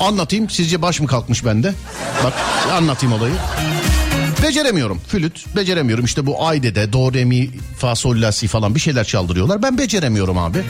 [0.00, 1.74] Anlatayım sizce baş mı kalkmış bende?
[2.24, 2.32] Bak
[2.72, 3.34] anlatayım olayı.
[4.42, 8.80] Beceremiyorum flüt beceremiyorum işte bu aydede do re mi fa sol la si falan bir
[8.80, 10.62] şeyler çaldırıyorlar ben beceremiyorum abi.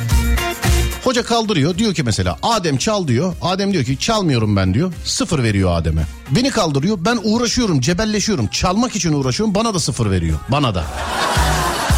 [1.05, 3.35] Hoca kaldırıyor diyor ki mesela Adem çal diyor.
[3.43, 4.93] Adem diyor ki çalmıyorum ben diyor.
[5.05, 6.03] Sıfır veriyor Adem'e.
[6.31, 8.47] Beni kaldırıyor ben uğraşıyorum cebelleşiyorum.
[8.47, 10.39] Çalmak için uğraşıyorum bana da sıfır veriyor.
[10.49, 10.85] Bana da.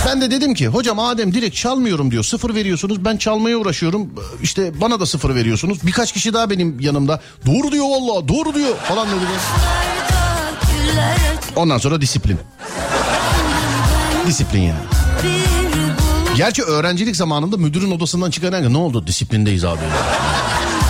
[0.06, 2.24] Ben de dedim ki hocam Adem direkt çalmıyorum diyor.
[2.24, 4.10] Sıfır veriyorsunuz ben çalmaya uğraşıyorum.
[4.42, 5.86] İşte bana da sıfır veriyorsunuz.
[5.86, 7.20] Birkaç kişi daha benim yanımda.
[7.46, 9.20] Doğru diyor vallahi doğru diyor falan dedi.
[11.56, 12.38] Ondan sonra disiplin.
[14.26, 14.80] Disiplin yani.
[16.36, 19.06] Gerçi öğrencilik zamanında müdürün odasından çıkan ne oldu?
[19.06, 19.80] Disiplindeyiz abi.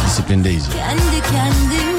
[0.06, 0.64] Disiplindeyiz.
[0.66, 0.72] ya.
[0.88, 1.91] Kendi kendimle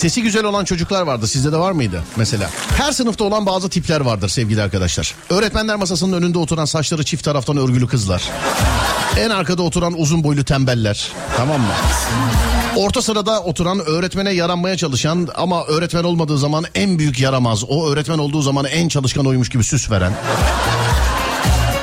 [0.00, 1.26] Sesi güzel olan çocuklar vardı.
[1.26, 2.50] Sizde de var mıydı mesela?
[2.76, 5.14] Her sınıfta olan bazı tipler vardır sevgili arkadaşlar.
[5.30, 8.22] Öğretmenler masasının önünde oturan saçları çift taraftan örgülü kızlar.
[9.18, 11.12] En arkada oturan uzun boylu tembeller.
[11.36, 11.72] Tamam mı?
[12.76, 17.64] Orta sırada oturan öğretmene yaranmaya çalışan ama öğretmen olmadığı zaman en büyük yaramaz.
[17.68, 20.12] O öğretmen olduğu zaman en çalışkan oymuş gibi süs veren.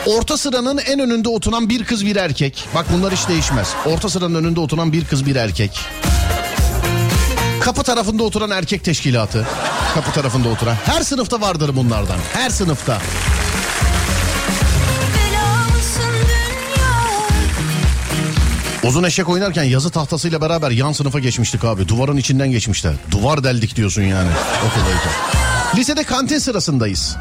[0.05, 2.67] Orta sıranın en önünde oturan bir kız bir erkek.
[2.75, 3.73] Bak bunlar hiç değişmez.
[3.85, 5.79] Orta sıranın önünde oturan bir kız bir erkek.
[7.67, 9.47] Kapı tarafında oturan erkek teşkilatı.
[9.93, 10.75] Kapı tarafında oturan.
[10.85, 12.17] Her sınıfta vardır bunlardan.
[12.33, 13.01] Her sınıfta.
[18.83, 21.87] Uzun eşek oynarken yazı tahtasıyla beraber yan sınıfa geçmiştik abi.
[21.87, 22.93] Duvarın içinden geçmişler.
[23.11, 24.29] Duvar deldik diyorsun yani
[24.67, 25.11] okuldayken.
[25.75, 27.17] Lisede kantin sırasındayız.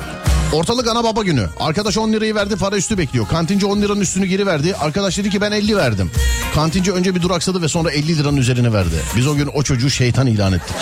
[0.52, 1.46] Ortalık ana baba günü.
[1.60, 3.28] Arkadaş 10 lirayı verdi para üstü bekliyor.
[3.28, 4.74] Kantinci 10 liranın üstünü geri verdi.
[4.80, 6.10] Arkadaş dedi ki ben 50 verdim.
[6.54, 8.94] Kantinci önce bir duraksadı ve sonra 50 liranın üzerine verdi.
[9.16, 10.76] Biz o gün o çocuğu şeytan ilan ettik.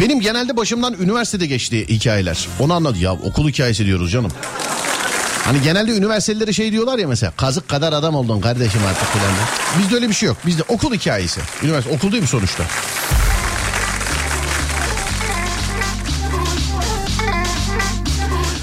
[0.00, 2.48] Benim genelde başımdan üniversitede geçti hikayeler.
[2.60, 4.30] Onu anladı ya okul hikayesi diyoruz canım.
[5.44, 9.24] Hani genelde üniversitelere şey diyorlar ya mesela kazık kadar adam oldun kardeşim artık diye.
[9.78, 10.36] Bizde öyle bir şey yok.
[10.46, 11.40] Bizde okul hikayesi.
[11.62, 12.64] Üniversite okul değil mi sonuçta?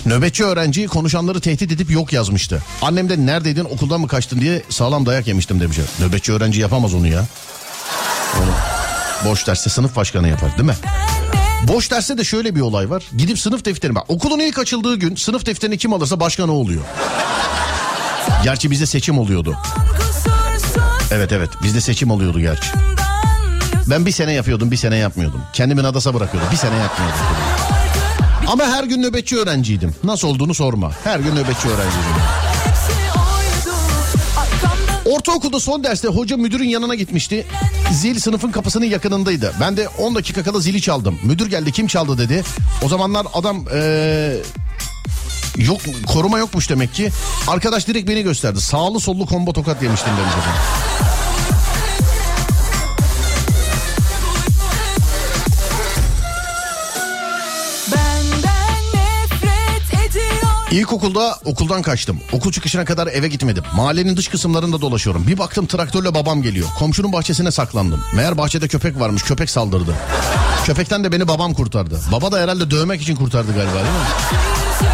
[0.06, 2.64] Nöbetçi öğrenci konuşanları tehdit edip yok yazmıştı.
[2.82, 5.78] Annem de neredeydin okuldan mı kaçtın diye sağlam dayak yemiştim demiş.
[6.00, 7.26] Nöbetçi öğrenci yapamaz onu ya.
[8.38, 8.52] Onu
[9.32, 10.76] boş derste sınıf başkanı yapar değil mi?
[11.68, 13.04] Boş derste de şöyle bir olay var.
[13.18, 14.04] Gidip sınıf defterini bak.
[14.08, 16.82] Okulun ilk açıldığı gün sınıf defterini kim alırsa başkan o oluyor.
[18.44, 19.58] Gerçi bizde seçim oluyordu.
[21.12, 22.68] Evet evet bizde seçim oluyordu gerçi.
[23.90, 25.42] Ben bir sene yapıyordum bir sene yapmıyordum.
[25.54, 27.20] Kendimi nadasa bırakıyordum bir sene yapmıyordum.
[28.48, 29.96] Ama her gün nöbetçi öğrenciydim.
[30.04, 30.92] Nasıl olduğunu sorma.
[31.04, 32.22] Her gün nöbetçi öğrenciydim.
[35.12, 37.48] Ortaokulda son derste hoca müdürün yanına gitmişti.
[37.92, 39.54] Zil sınıfın kapısının yakınındaydı.
[39.60, 41.20] Ben de 10 dakika kala zili çaldım.
[41.24, 42.44] Müdür geldi kim çaldı dedi.
[42.84, 44.38] O zamanlar adam ee,
[45.58, 47.10] yok koruma yokmuş demek ki.
[47.48, 48.62] Arkadaş direkt beni gösterdi.
[48.62, 50.62] Sağlı sollu combo tokat yemiştim demiş efendim.
[60.72, 62.20] İlkokulda okuldan kaçtım.
[62.34, 63.64] Okul çıkışına kadar eve gitmedim.
[63.76, 65.28] Mahallenin dış kısımlarında dolaşıyorum.
[65.28, 66.68] Bir baktım traktörle babam geliyor.
[66.80, 68.04] Komşunun bahçesine saklandım.
[68.16, 69.24] Meğer bahçede köpek varmış.
[69.24, 69.96] Köpek saldırdı.
[70.66, 72.00] Köpekten de beni babam kurtardı.
[72.12, 74.92] Baba da herhalde dövmek için kurtardı galiba değil mi?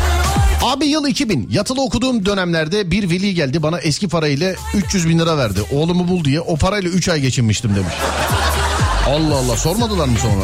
[0.63, 5.37] Abi yıl 2000 yatılı okuduğum dönemlerde bir veli geldi bana eski parayla 300 bin lira
[5.37, 5.59] verdi.
[5.71, 7.93] Oğlumu bul diye o parayla 3 ay geçinmiştim demiş.
[9.07, 10.43] Allah Allah sormadılar mı sonra?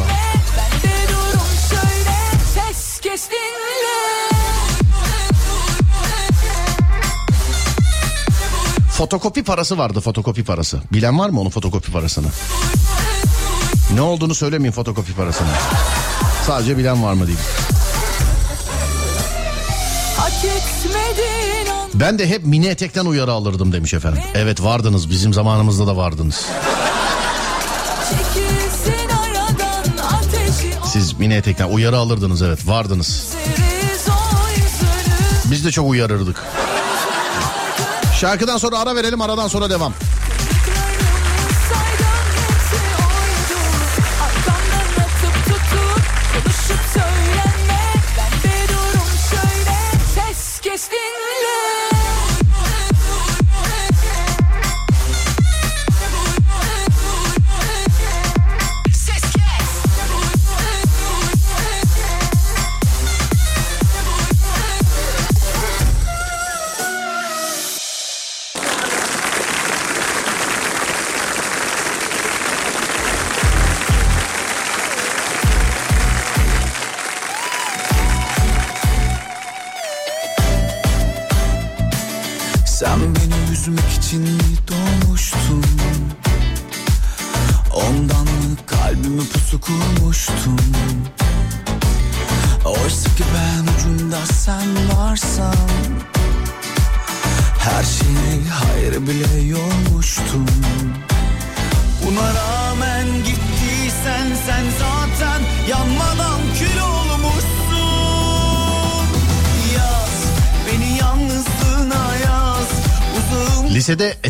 [8.98, 10.80] Fotokopi parası vardı fotokopi parası.
[10.92, 12.26] Bilen var mı onun fotokopi parasını?
[13.94, 15.48] Ne olduğunu söylemeyin fotokopi parasını.
[16.46, 17.44] Sadece bilen var mı diyeyim.
[21.94, 24.22] Ben de hep mini etekten uyarı alırdım demiş efendim.
[24.34, 26.46] Evet vardınız bizim zamanımızda da vardınız.
[30.92, 33.34] Siz mini etekten uyarı alırdınız evet vardınız.
[35.50, 36.42] Biz de çok uyarırdık.
[38.20, 39.92] Şarkıdan sonra ara verelim aradan sonra devam.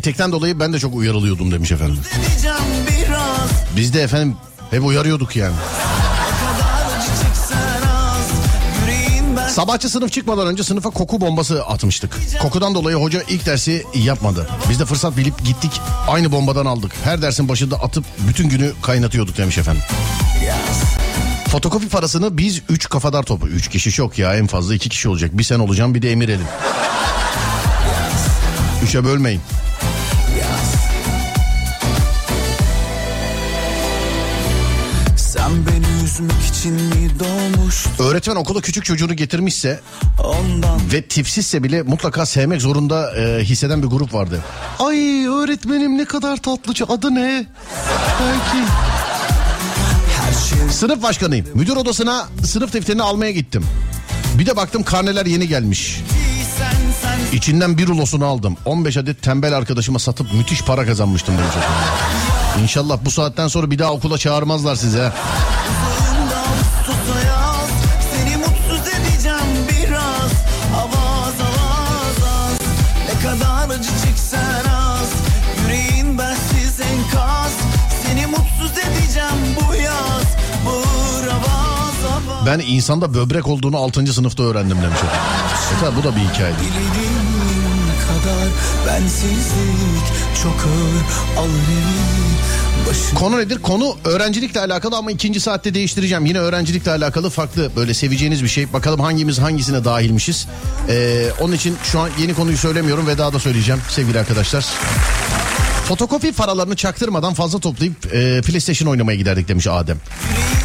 [0.04, 1.98] Etekten dolayı ben de çok uyarılıyordum demiş efendim.
[3.76, 4.36] Biz de efendim
[4.70, 5.54] hep uyarıyorduk yani.
[9.50, 12.18] Sabahçı sınıf çıkmadan önce sınıfa koku bombası atmıştık.
[12.42, 14.48] Kokudan dolayı hoca ilk dersi yapmadı.
[14.70, 16.92] Biz de fırsat bilip gittik aynı bombadan aldık.
[17.04, 19.82] Her dersin başında atıp bütün günü kaynatıyorduk demiş efendim.
[21.48, 23.48] Fotokopi parasını biz 3 kafadar topu.
[23.48, 25.30] 3 kişi çok ya en fazla 2 kişi olacak.
[25.38, 26.46] Bir sen olacaksın bir de Emir Elin.
[28.82, 29.40] Üçe bölmeyin.
[35.66, 39.80] Beni üzmek için mi doğmuştun Öğretmen okula küçük çocuğunu getirmişse
[40.18, 44.40] ondan ve tipsizse bile mutlaka sevmek zorunda e, hisseden bir grup vardı.
[44.78, 47.46] Ay öğretmenim ne kadar tatlıca adı ne?
[48.20, 48.70] Belki.
[50.48, 51.46] şey Sınıf başkanıyım.
[51.54, 53.64] Müdür odasına sınıf defterini almaya gittim.
[54.38, 56.00] Bir de baktım karneler yeni gelmiş.
[57.32, 58.56] İçinden bir rulosunu aldım.
[58.64, 62.43] 15 adet tembel arkadaşıma satıp müthiş para kazanmıştım demiş efendim.
[62.62, 64.76] İnşallah bu saatten sonra bir daha okula çağırmazlar
[80.58, 84.06] avaz avaz Ben insanda böbrek olduğunu 6.
[84.06, 84.98] sınıfta öğrendim demiş.
[85.02, 86.54] E bu da bir hikaye.
[88.06, 88.48] Kadar
[88.86, 90.06] bensizlik
[90.42, 91.54] çok ağır alır
[93.14, 93.62] Konu nedir?
[93.62, 96.26] Konu öğrencilikle alakalı ama ikinci saatte değiştireceğim.
[96.26, 98.72] Yine öğrencilikle alakalı farklı böyle seveceğiniz bir şey.
[98.72, 100.46] Bakalım hangimiz hangisine dahilmişiz.
[100.88, 104.66] Ee, onun için şu an yeni konuyu söylemiyorum ve daha da söyleyeceğim sevgili arkadaşlar.
[105.88, 109.98] Fotokopi paralarını çaktırmadan fazla toplayıp e, PlayStation oynamaya giderdik demiş Adem.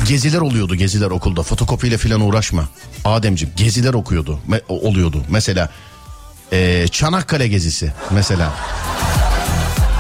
[0.08, 1.44] Geziler oluyordu geziler okulda.
[1.44, 2.70] Fotokopiyle falan uğraşma.
[3.06, 4.40] Ademciğim geziler okuyordu.
[4.50, 5.24] Me- oluyordu.
[5.30, 5.70] Mesela
[6.52, 8.54] e, Çanakkale gezisi mesela.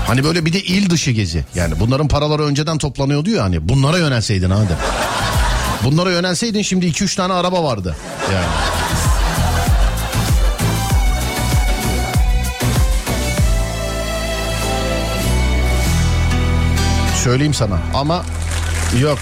[0.08, 1.46] Hani böyle bir de il dışı gezi.
[1.56, 3.70] Yani bunların paraları önceden toplanıyordu ya hani.
[3.70, 4.78] Bunlara yönelseydin Adem.
[5.84, 7.96] Bunlara yönelseydin şimdi 2-3 tane araba vardı.
[8.34, 8.46] Yani.
[17.24, 18.26] Söyleyeyim sana ama
[19.02, 19.20] yok.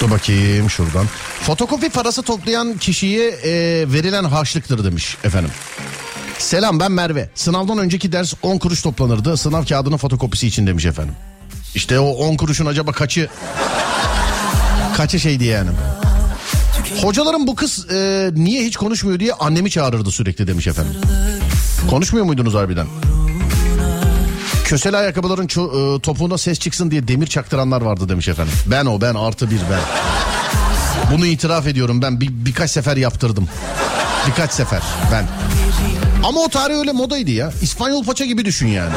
[0.00, 1.06] Dur bakayım şuradan.
[1.46, 3.52] Fotokopi parası toplayan kişiye e,
[3.92, 5.50] verilen harçlıktır demiş efendim.
[6.38, 7.30] Selam ben Merve.
[7.34, 9.36] Sınavdan önceki ders 10 kuruş toplanırdı.
[9.36, 11.14] Sınav kağıdının fotokopisi için demiş efendim.
[11.74, 13.28] İşte o 10 kuruşun acaba kaçı
[14.96, 15.70] kaçı şeydi yani.
[17.02, 20.94] Hocalarım bu kız e, niye hiç konuşmuyor diye annemi çağırırdı sürekli demiş efendim.
[21.90, 22.86] Konuşmuyor muydunuz harbiden?
[24.64, 28.54] Kösel ayakkabıların ço- e, topuğuna ses çıksın diye demir çaktıranlar vardı demiş efendim.
[28.66, 29.80] Ben o ben artı bir ben.
[31.12, 33.48] Bunu itiraf ediyorum ben bir, birkaç sefer yaptırdım.
[34.26, 34.82] Birkaç sefer
[35.12, 35.26] ben.
[36.24, 37.52] Ama o tarih öyle modaydı ya.
[37.62, 38.92] İspanyol paça gibi düşün yani.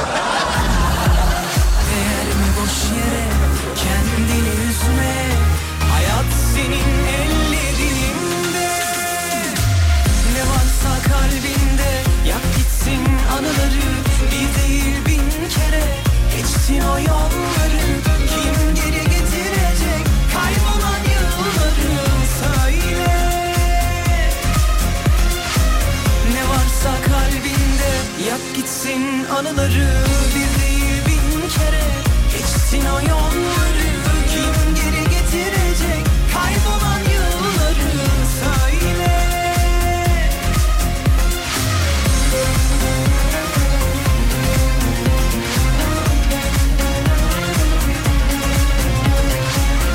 [28.40, 30.04] Bırak gitsin anıları
[30.36, 31.84] bir değil bin kere
[32.32, 33.90] Geçsin o yolları
[34.30, 37.92] kim geri getirecek Kaybolan yılları
[38.40, 39.10] söyle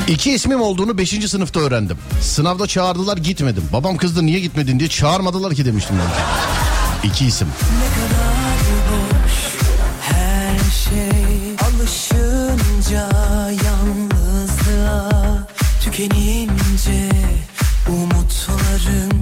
[0.09, 1.31] İki ismim olduğunu 5.
[1.31, 1.99] sınıfta öğrendim.
[2.21, 3.65] Sınavda çağırdılar gitmedim.
[3.73, 7.09] Babam kızdı niye gitmedin diye çağırmadılar ki demiştim ben.
[7.09, 7.49] İki isim.
[7.49, 8.34] Ne kadar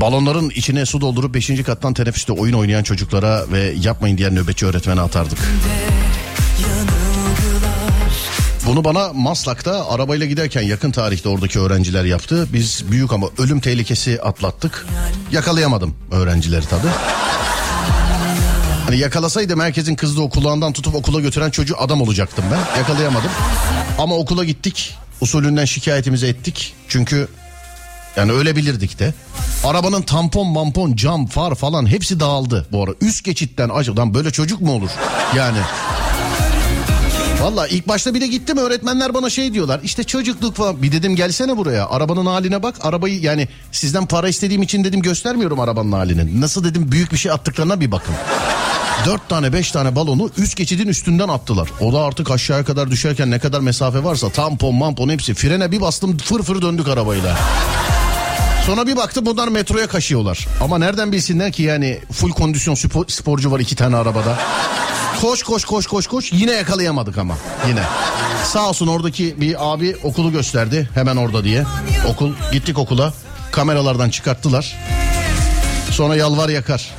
[0.03, 1.62] Balonların içine su doldurup 5.
[1.62, 5.38] kattan teneffüste oyun oynayan çocuklara ve yapmayın diyen nöbetçi öğretmene atardık.
[8.66, 12.48] Bunu bana Maslak'ta arabayla giderken yakın tarihte oradaki öğrenciler yaptı.
[12.53, 14.86] Biz büyük ama ölüm tehlikesi atlattık.
[15.32, 16.92] Yakalayamadım öğrencileri tabii.
[18.86, 22.78] Hani yakalasaydım herkesin kızdığı kulağından tutup okula götüren çocuğu adam olacaktım ben.
[22.78, 23.30] Yakalayamadım.
[23.98, 24.94] Ama okula gittik.
[25.20, 26.74] Usulünden şikayetimizi ettik.
[26.88, 27.28] Çünkü
[28.16, 29.14] yani öyle bilirdik de.
[29.64, 32.90] Arabanın tampon, mampon, cam, far falan hepsi dağıldı bu ara.
[33.00, 34.90] Üst geçitten acıdan böyle çocuk mu olur?
[35.36, 35.58] Yani
[37.42, 41.16] Valla ilk başta bir de gittim öğretmenler bana şey diyorlar işte çocukluk falan bir dedim
[41.16, 46.40] gelsene buraya arabanın haline bak arabayı yani sizden para istediğim için dedim göstermiyorum arabanın halini
[46.40, 48.14] nasıl dedim büyük bir şey attıklarına bir bakın.
[49.06, 51.68] Dört tane beş tane balonu üst geçidin üstünden attılar.
[51.80, 55.80] O da artık aşağıya kadar düşerken ne kadar mesafe varsa tampon mampon hepsi frene bir
[55.80, 57.38] bastım fır fır döndük arabayla.
[58.66, 60.46] Sonra bir baktım bunlar metroya kaşıyorlar.
[60.60, 64.38] Ama nereden bilsinler ki yani full kondisyon spor- sporcu var iki tane arabada.
[65.20, 67.36] Koş koş koş koş koş yine yakalayamadık ama
[67.68, 67.82] yine.
[68.44, 71.64] Sağ olsun oradaki bir abi okulu gösterdi hemen orada diye.
[72.08, 73.12] Okul gittik okula
[73.52, 74.76] kameralardan çıkarttılar.
[75.90, 76.90] Sonra yalvar yakar.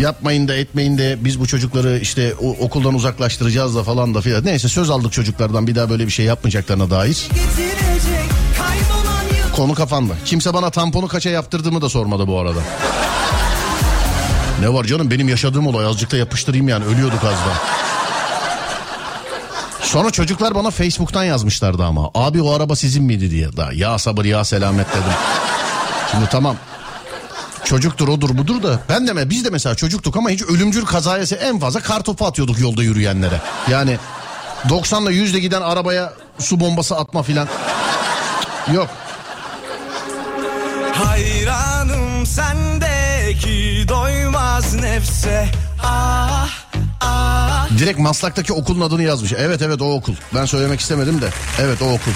[0.00, 4.44] Yapmayın da etmeyin de biz bu çocukları işte o, okuldan uzaklaştıracağız da falan da filan.
[4.44, 7.28] Neyse söz aldık çocuklardan bir daha böyle bir şey yapmayacaklarına dair.
[7.56, 8.23] getirecek
[9.56, 10.14] Konu kafanda.
[10.24, 12.60] Kimse bana tamponu kaça yaptırdığımı da sormadı bu arada.
[14.60, 17.62] Ne var canım benim yaşadığım olay azıcık da yapıştırayım yani ölüyorduk az daha.
[19.82, 22.10] Sonra çocuklar bana Facebook'tan yazmışlardı ama.
[22.14, 23.56] Abi o araba sizin miydi diye.
[23.56, 25.16] Daha ya sabır ya selamet dedim.
[26.10, 26.56] Şimdi tamam.
[27.64, 31.58] Çocuktur odur budur da ben de biz de mesela çocuktuk ama hiç ölümcül kazaya en
[31.58, 33.40] fazla kartopu atıyorduk yolda yürüyenlere.
[33.70, 33.98] Yani
[34.68, 37.48] 90'la 100'le giden arabaya su bombası atma filan.
[38.74, 38.88] Yok.
[40.94, 45.48] Hayranım sendeki doymaz nefse
[45.82, 46.48] Ah
[47.00, 49.32] ah Direkt Maslak'taki okulun adını yazmış.
[49.32, 50.14] Evet evet o okul.
[50.34, 51.28] Ben söylemek istemedim de.
[51.60, 52.12] Evet o okul.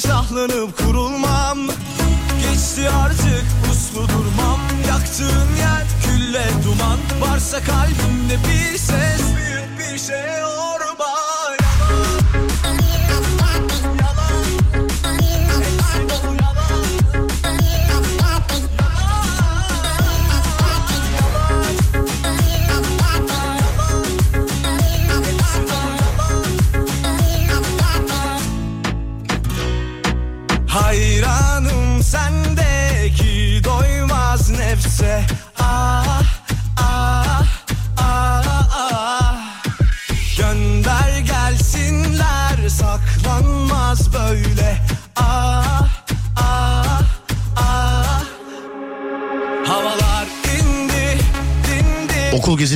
[0.00, 1.58] Şahlanıp kurulmam.
[2.42, 4.60] Geçti artık uslu durmam.
[4.88, 6.98] Yaktığın yer külle duman.
[7.20, 10.79] Varsa kalbimde bir ses Büyük bir şey orba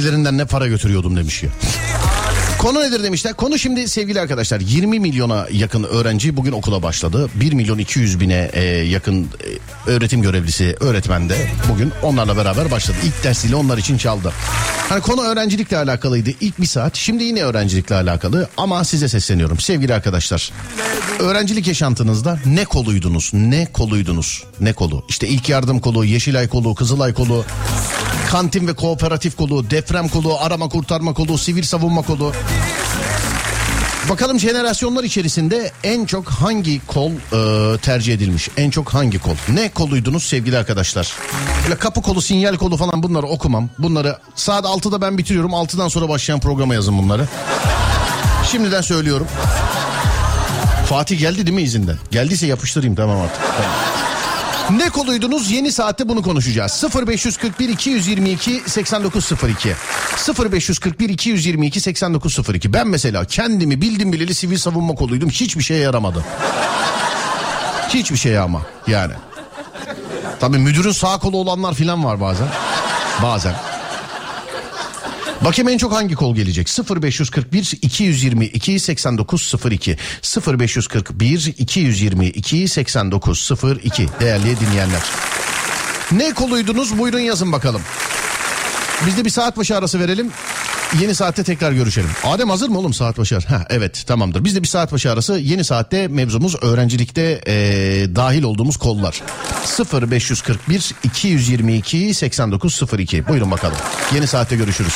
[0.05, 1.51] gezilerinden ne para götürüyordum demiş ya.
[2.59, 3.35] Konu nedir demişler.
[3.35, 7.29] Konu şimdi sevgili arkadaşlar 20 milyona yakın öğrenci bugün okula başladı.
[7.35, 11.37] 1 milyon 200 bine e, yakın e, öğretim görevlisi öğretmen de
[11.73, 12.97] bugün onlarla beraber başladı.
[13.05, 14.33] İlk dersiyle onlar için çaldı.
[14.89, 16.97] Hani konu öğrencilikle alakalıydı ilk bir saat.
[16.97, 20.53] Şimdi yine öğrencilikle alakalı ama size sesleniyorum sevgili arkadaşlar.
[21.19, 23.31] Öğrencilik yaşantınızda ne koluydunuz?
[23.35, 24.45] Ne koluydunuz?
[24.61, 25.05] Ne kolu?
[25.09, 27.45] İşte ilk yardım kolu, Yeşilay kolu, Kızılay kolu,
[28.35, 32.33] kantin ve kooperatif kolu, deprem kolu, arama kurtarma kolu, sivil savunma kolu.
[34.11, 38.49] Bakalım jenerasyonlar içerisinde en çok hangi kol e, tercih edilmiş?
[38.57, 39.35] En çok hangi kol?
[39.49, 41.13] Ne koluydunuz sevgili arkadaşlar?
[41.65, 43.71] Böyle kapı kolu, sinyal kolu falan bunları okumam.
[43.79, 45.51] Bunları saat 6'da ben bitiriyorum.
[45.51, 47.29] 6'dan sonra başlayan programa yazın bunları.
[48.51, 49.27] Şimdiden söylüyorum.
[50.89, 51.97] Fatih geldi değil mi izinden?
[52.11, 53.43] Geldiyse yapıştırayım tamam artık.
[53.57, 53.94] Tamam.
[54.71, 55.51] Ne koluydunuz?
[55.51, 56.85] Yeni saatte bunu konuşacağız.
[57.07, 59.75] 0541 222 8902.
[60.51, 62.73] 0541 222 8902.
[62.73, 65.31] Ben mesela kendimi bildim bileli sivil savunma koluydum.
[65.31, 66.25] Hiçbir şeye yaramadı.
[67.89, 69.13] Hiçbir şeye ama yani.
[70.41, 72.49] Tabii müdürün sağ kolu olanlar filan var bazen.
[73.23, 73.55] Bazen.
[75.45, 76.69] Bakayım en çok hangi kol gelecek?
[77.03, 79.97] 0541 222 8902
[80.59, 85.03] 0541 222 8902 değerli dinleyenler.
[86.13, 87.83] Ne koluydunuz buyurun yazın bakalım.
[89.07, 90.31] Biz de bir saat başı arası verelim.
[91.01, 92.11] Yeni saatte tekrar görüşelim.
[92.25, 93.39] Adem hazır mı oğlum saat başı?
[93.39, 94.45] Ha evet tamamdır.
[94.45, 99.23] Biz de bir saat başı arası yeni saatte mevzumuz öğrencilikte eee, dahil olduğumuz kollar.
[100.11, 103.77] 0541 222 8902 buyurun bakalım.
[104.15, 104.95] Yeni saatte görüşürüz.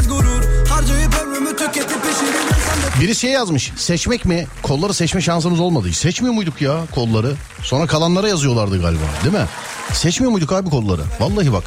[0.00, 4.46] Geçmez gurur harcayıp ömrümü tüketip de Biri şey yazmış seçmek mi?
[4.62, 5.92] Kolları seçme şansımız olmadı.
[5.92, 7.34] Seçmiyor muyduk ya kolları?
[7.62, 9.46] Sonra kalanlara yazıyorlardı galiba değil mi?
[9.92, 11.00] Seçmiyor muyduk abi kolları?
[11.20, 11.64] Vallahi bak.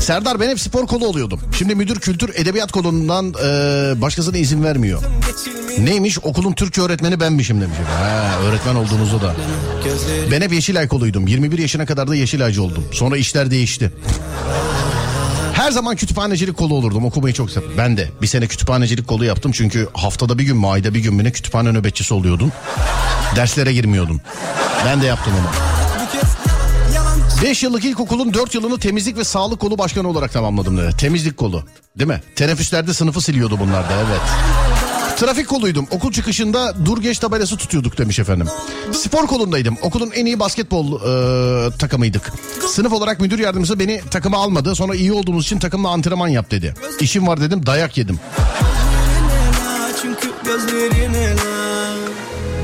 [0.00, 1.40] Serdar ben hep spor kolu oluyordum.
[1.58, 5.02] Şimdi müdür kültür edebiyat kolundan e, başkasına izin vermiyor.
[5.78, 7.76] Neymiş okulun Türkçe öğretmeni benmişim demiş.
[7.98, 9.34] Ha, öğretmen olduğunuzda da.
[10.30, 11.26] Ben hep Yeşilay koluydum.
[11.26, 12.84] 21 yaşına kadar da Yeşilaycı oldum.
[12.92, 13.92] Sonra işler değişti.
[15.64, 17.04] Her zaman kütüphanecilik kolu olurdum.
[17.04, 17.62] Okumayı çok sev.
[17.78, 19.52] Ben de bir sene kütüphanecilik kolu yaptım.
[19.52, 22.52] Çünkü haftada bir gün mü ayda bir gün mü ne kütüphane nöbetçisi oluyordun.
[23.36, 24.20] Derslere girmiyordun.
[24.86, 25.46] Ben de yaptım onu.
[26.06, 26.36] bu kez
[26.94, 30.96] yalan 5 yıllık ilkokulun 4 yılını temizlik ve sağlık kolu başkanı olarak tamamladım dedi.
[30.96, 31.64] Temizlik kolu.
[31.98, 32.22] Değil mi?
[32.36, 34.20] Teneffüslerde sınıfı siliyordu bunlar da evet.
[35.16, 35.86] Trafik koluydum.
[35.90, 38.48] Okul çıkışında dur geç tabelası tutuyorduk demiş efendim.
[38.92, 39.76] Spor kolundaydım.
[39.82, 42.32] Okulun en iyi basketbol e, takımıydık.
[42.68, 44.74] Sınıf olarak müdür yardımcısı beni takıma almadı.
[44.74, 46.74] Sonra iyi olduğumuz için takımla antrenman yap dedi.
[47.00, 48.20] İşim var dedim dayak yedim.
[49.66, 51.53] la çünkü gözlerine la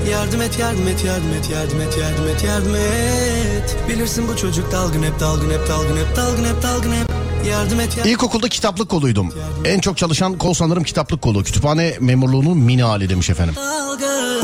[0.08, 4.72] Yardım et yardım et yardım et yardım et yardım et yardım et Bilirsin bu çocuk
[4.72, 7.10] dalgın hep dalgın hep dalgın hep dalgın hep dalgın hep
[7.50, 9.32] Yardım et yardım İlkokulda kitaplık koluydum.
[9.64, 11.44] En çok çalışan kol sanırım kitaplık kolu.
[11.44, 13.54] Kütüphane memurluğunun mini hali demiş efendim.
[13.56, 14.42] dalgın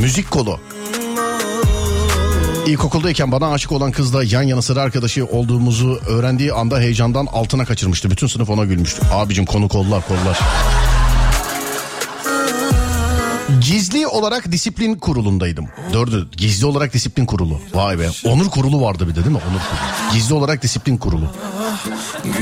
[0.00, 0.60] Müzik kolu.
[2.66, 8.10] İlkokuldayken bana aşık olan kızla yan yana sıra arkadaşı olduğumuzu öğrendiği anda heyecandan altına kaçırmıştı.
[8.10, 9.02] Bütün sınıf ona gülmüştü.
[9.12, 10.38] Abicim konu kollar kollar.
[13.60, 15.68] Gizli olarak disiplin kurulundaydım.
[15.92, 17.60] Dördü gizli olarak disiplin kurulu.
[17.74, 18.10] Vay be.
[18.24, 19.36] Onur kurulu vardı bir de değil mi?
[19.50, 20.12] Onur kurulu.
[20.12, 21.24] Gizli olarak disiplin kurulu.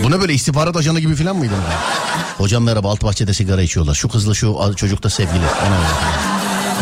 [0.05, 1.57] Bu ne böyle istihbarat ajanı gibi falan mıydın?
[2.39, 3.95] Hocam merhaba alt bahçede sigara içiyorlar.
[3.95, 5.37] Şu kızla şu çocuk da sevgili.
[5.67, 5.79] Ona.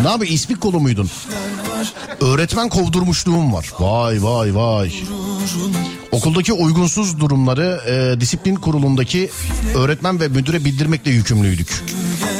[0.01, 1.09] Ne abi ismik kolu muydun?
[2.21, 3.69] Öğretmen kovdurmuşluğum var.
[3.79, 4.93] Vay vay vay.
[6.11, 9.29] Okuldaki uygunsuz durumları e, disiplin kurulundaki
[9.75, 11.83] öğretmen ve müdüre bildirmekle yükümlüydük.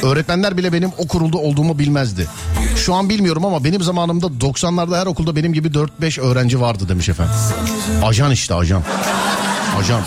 [0.02, 2.28] Öğretmenler bile benim o kurulda olduğumu bilmezdi.
[2.76, 7.08] Şu an bilmiyorum ama benim zamanımda 90'larda her okulda benim gibi 4-5 öğrenci vardı demiş
[7.08, 7.34] efendim.
[8.04, 8.82] Ajan işte ajan.
[9.78, 10.02] Ajan.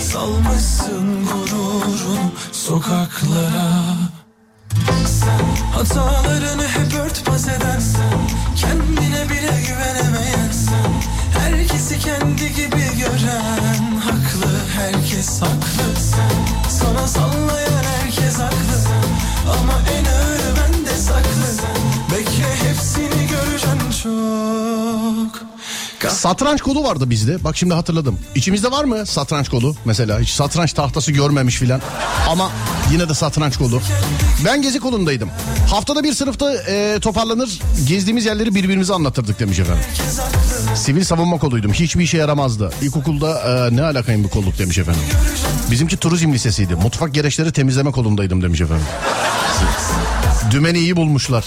[0.00, 4.05] Salmışsın gururun sokaklara
[5.74, 8.18] hatalarını hep örtbas edensen
[8.56, 10.92] Kendine bile güvenemeyensen
[11.38, 16.00] Herkesi kendi gibi gören Haklı herkes haklı.
[16.00, 18.78] Sen Sana sallayan herkes haklı.
[19.50, 21.66] Ama en ağırı bende saklı.
[22.12, 24.85] Bekle hepsini göreceksin çok
[26.10, 27.44] Satranç kolu vardı bizde.
[27.44, 28.18] Bak şimdi hatırladım.
[28.34, 30.20] İçimizde var mı satranç kolu mesela?
[30.20, 31.80] Hiç satranç tahtası görmemiş filan.
[32.28, 32.50] Ama
[32.92, 33.80] yine de satranç kolu.
[34.44, 35.30] Ben gezi kolundaydım.
[35.70, 39.84] Haftada bir sınıfta e, toparlanır gezdiğimiz yerleri birbirimize anlatırdık demiş efendim.
[40.74, 41.72] Sivil savunma koluydum.
[41.72, 42.72] Hiçbir işe yaramazdı.
[42.82, 45.02] İlkokulda e, ne alakayım bu kolluk demiş efendim.
[45.70, 46.74] Bizimki turizm lisesiydi.
[46.74, 48.86] Mutfak gereçleri temizleme kolundaydım demiş efendim.
[50.50, 51.44] Dümeni iyi bulmuşlar.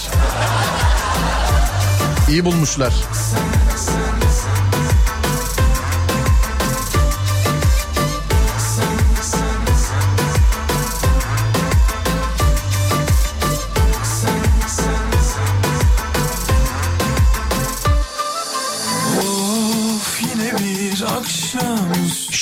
[2.29, 2.93] İyi bulmuşlar.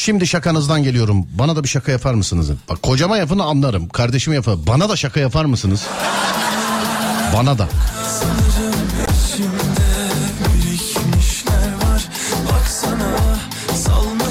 [0.08, 1.28] Şimdi şakanızdan geliyorum.
[1.40, 2.52] Bana da bir şaka yapar mısınız?
[2.70, 3.90] Bak kocama yapını anlarım.
[3.90, 4.56] Kardeşime yapar.
[4.68, 5.88] Bana da şaka yapar mısınız?
[7.36, 7.68] Bana da.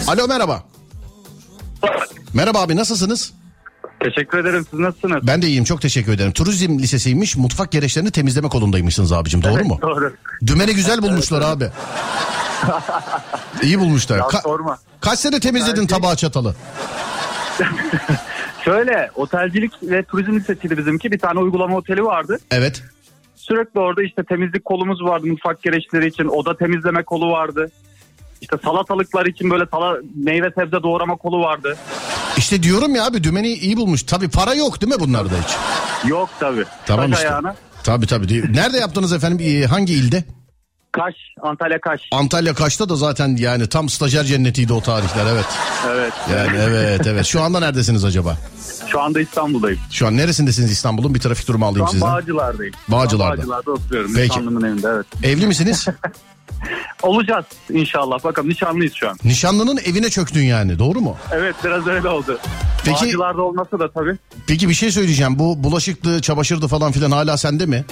[0.06, 0.62] Alo merhaba.
[2.34, 3.32] Merhaba abi nasılsınız?
[4.00, 4.66] Teşekkür ederim.
[4.70, 5.26] Siz nasılsınız?
[5.26, 6.32] Ben de iyiyim çok teşekkür ederim.
[6.32, 9.78] Turizm lisesiymiş mutfak gereçlerini temizleme kolundaymışsınız abicim doğru mu?
[9.82, 10.14] Doğru.
[10.46, 11.70] Dümeni güzel bulmuşlar abi.
[13.62, 14.16] İyi bulmuşlar.
[14.18, 14.78] Ya Ka- sorma.
[15.00, 16.54] kaç sene temizledin tabağı çatalı?
[18.64, 21.12] Şöyle otelcilik ve turizm lisesiydi bizimki.
[21.12, 22.38] Bir tane uygulama oteli vardı.
[22.50, 22.82] Evet.
[23.36, 26.24] Sürekli orada işte temizlik kolumuz vardı mutfak gereçleri için.
[26.24, 27.70] Oda temizleme kolu vardı.
[28.40, 31.76] İşte salatalıklar için böyle sala, meyve sebze doğrama kolu vardı.
[32.36, 34.02] İşte diyorum ya abi dümeni iyi bulmuş.
[34.02, 35.56] Tabii para yok değil mi bunlarda hiç?
[36.10, 36.64] Yok tabii.
[36.86, 37.28] Tamam Kaş işte.
[37.28, 37.54] ayağına.
[37.84, 38.52] Tabii tabii.
[38.54, 39.38] Nerede yaptınız efendim?
[39.50, 40.24] Ee, Hangi ilde?
[40.96, 42.00] Kaş, Antalya Kaş.
[42.12, 45.44] Antalya Kaş'ta da zaten yani tam stajyer cennetiydi o tarihler evet.
[45.90, 46.12] Evet.
[46.32, 47.26] Yani evet evet.
[47.26, 48.36] Şu anda neredesiniz acaba?
[48.88, 49.78] Şu anda İstanbul'dayım.
[49.90, 51.14] Şu an neresindesiniz İstanbul'un?
[51.14, 52.12] Bir trafik durumu Şu alayım an sizden.
[52.12, 52.74] Bağcılar'dayım.
[52.88, 53.34] Bağcılar'da.
[53.42, 54.10] Şu Bağcılar'da oturuyorum.
[54.14, 54.28] Peki.
[54.30, 55.06] Nişanlımın evinde evet.
[55.22, 55.86] Evli misiniz?
[57.02, 58.24] Olacağız inşallah.
[58.24, 59.18] Bakalım nişanlıyız şu an.
[59.24, 61.16] Nişanlının evine çöktün yani doğru mu?
[61.32, 62.38] Evet biraz öyle oldu.
[62.84, 64.16] Peki- Bağcılar'da olması da tabii.
[64.46, 65.38] Peki bir şey söyleyeceğim.
[65.38, 67.84] Bu bulaşıktı, çamaşırdı falan filan hala sende mi?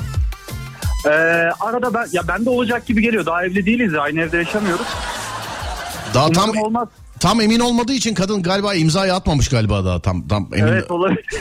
[1.07, 1.09] Ee,
[1.61, 3.27] arada ben ya bende olacak gibi geliyor.
[3.27, 4.01] Daha evli değiliz ya.
[4.01, 4.87] Aynı evde yaşamıyoruz.
[6.15, 6.89] Daha tam Umarım olmaz.
[7.21, 10.73] tam emin olmadığı için kadın galiba imzayı atmamış galiba daha tam tam emin.
[10.73, 11.25] Evet olabilir.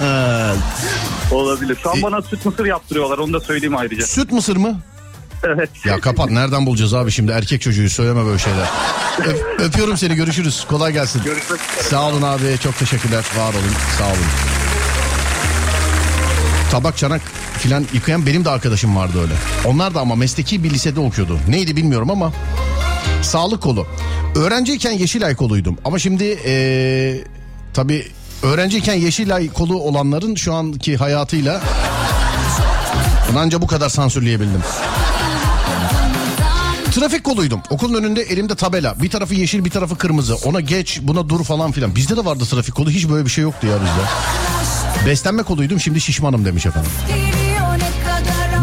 [1.32, 1.78] olabilir.
[1.82, 3.18] Şu an bana süt mısır yaptırıyorlar.
[3.18, 4.06] Onu da söyleyeyim ayrıca.
[4.06, 4.80] Süt mısır mı?
[5.44, 5.70] Evet.
[5.84, 8.66] Ya kapat nereden bulacağız abi şimdi erkek çocuğu söyleme böyle şeyler.
[9.18, 11.22] Öp- öpüyorum seni görüşürüz kolay gelsin.
[11.24, 11.82] Görüşmek üzere.
[11.82, 14.16] Sağ olun abi çok teşekkürler var olun sağ olun.
[16.70, 17.20] Tabak çanak
[17.58, 19.32] filan yıkayan benim de arkadaşım vardı öyle.
[19.64, 21.38] Onlar da ama mesleki bir lisede okuyordu.
[21.48, 22.32] Neydi bilmiyorum ama
[23.22, 23.86] sağlık kolu.
[24.34, 27.24] Öğrenciyken Yeşilay koluydum ama şimdi ee,
[27.74, 28.06] tabii
[28.42, 31.60] öğrenciyken Yeşilay kolu olanların şu anki hayatıyla
[33.36, 34.62] anca bu kadar sansürleyebildim.
[36.92, 37.60] Trafik koluydum.
[37.70, 39.02] Okulun önünde elimde tabela.
[39.02, 40.36] Bir tarafı yeşil bir tarafı kırmızı.
[40.36, 41.96] Ona geç buna dur falan filan.
[41.96, 42.90] Bizde de vardı trafik kolu.
[42.90, 45.06] Hiç böyle bir şey yoktu ya bizde.
[45.10, 46.90] Beslenme koluydum şimdi şişmanım demiş efendim.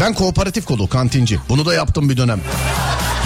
[0.00, 1.38] Ben kooperatif kolu kantinci.
[1.48, 2.40] Bunu da yaptım bir dönem.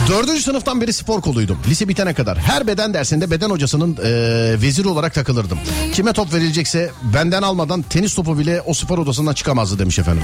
[0.08, 1.58] Dördüncü sınıftan beri spor koluydum.
[1.68, 2.38] Lise bitene kadar.
[2.38, 5.58] Her beden dersinde beden hocasının eee, veziri olarak takılırdım.
[5.94, 10.22] Kime top verilecekse benden almadan tenis topu bile o spor odasından çıkamazdı demiş efendim.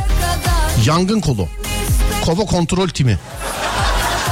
[0.87, 1.49] Yangın kolu.
[2.25, 3.19] Kova kontrol timi.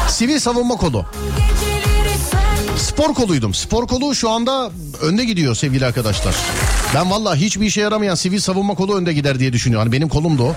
[0.09, 1.07] Sivil savunma kolu.
[2.79, 3.55] Spor koluydum.
[3.55, 4.71] Spor kolu şu anda
[5.03, 6.35] önde gidiyor sevgili arkadaşlar.
[6.95, 9.87] Ben vallahi hiçbir işe yaramayan sivil savunma kolu önde gider diye düşünüyorum.
[9.87, 10.55] Hani benim kolum da o.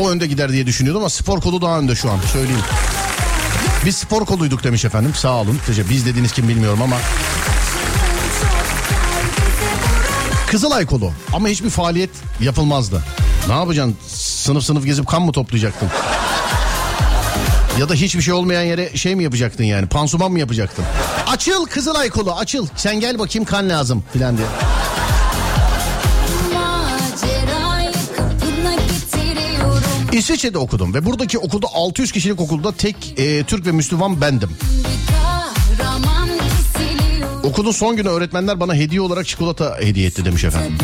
[0.00, 2.62] O önde gider diye düşünüyordum ama spor kolu daha önde şu an söyleyeyim.
[3.84, 5.12] Biz spor koluyduk demiş efendim.
[5.14, 5.58] Sağ olun.
[5.90, 6.96] Biz dediğiniz kim bilmiyorum ama.
[10.50, 12.10] Kızılay kolu ama hiçbir faaliyet
[12.40, 13.02] yapılmazdı.
[13.48, 13.96] Ne yapacaksın?
[14.16, 15.88] Sınıf sınıf gezip kan mı toplayacaktın?
[17.80, 19.86] Ya da hiçbir şey olmayan yere şey mi yapacaktın yani?
[19.86, 20.84] Pansuman mı yapacaktın?
[21.26, 22.66] Açıl Kızılay kolu açıl.
[22.76, 24.46] Sen gel bakayım kan lazım filan diye.
[30.14, 34.50] İsviçre'de okudum ve buradaki okulda 600 kişilik okulda tek e, Türk ve Müslüman bendim.
[37.42, 40.78] Okulun son günü öğretmenler bana hediye olarak çikolata hediye etti demiş efendim.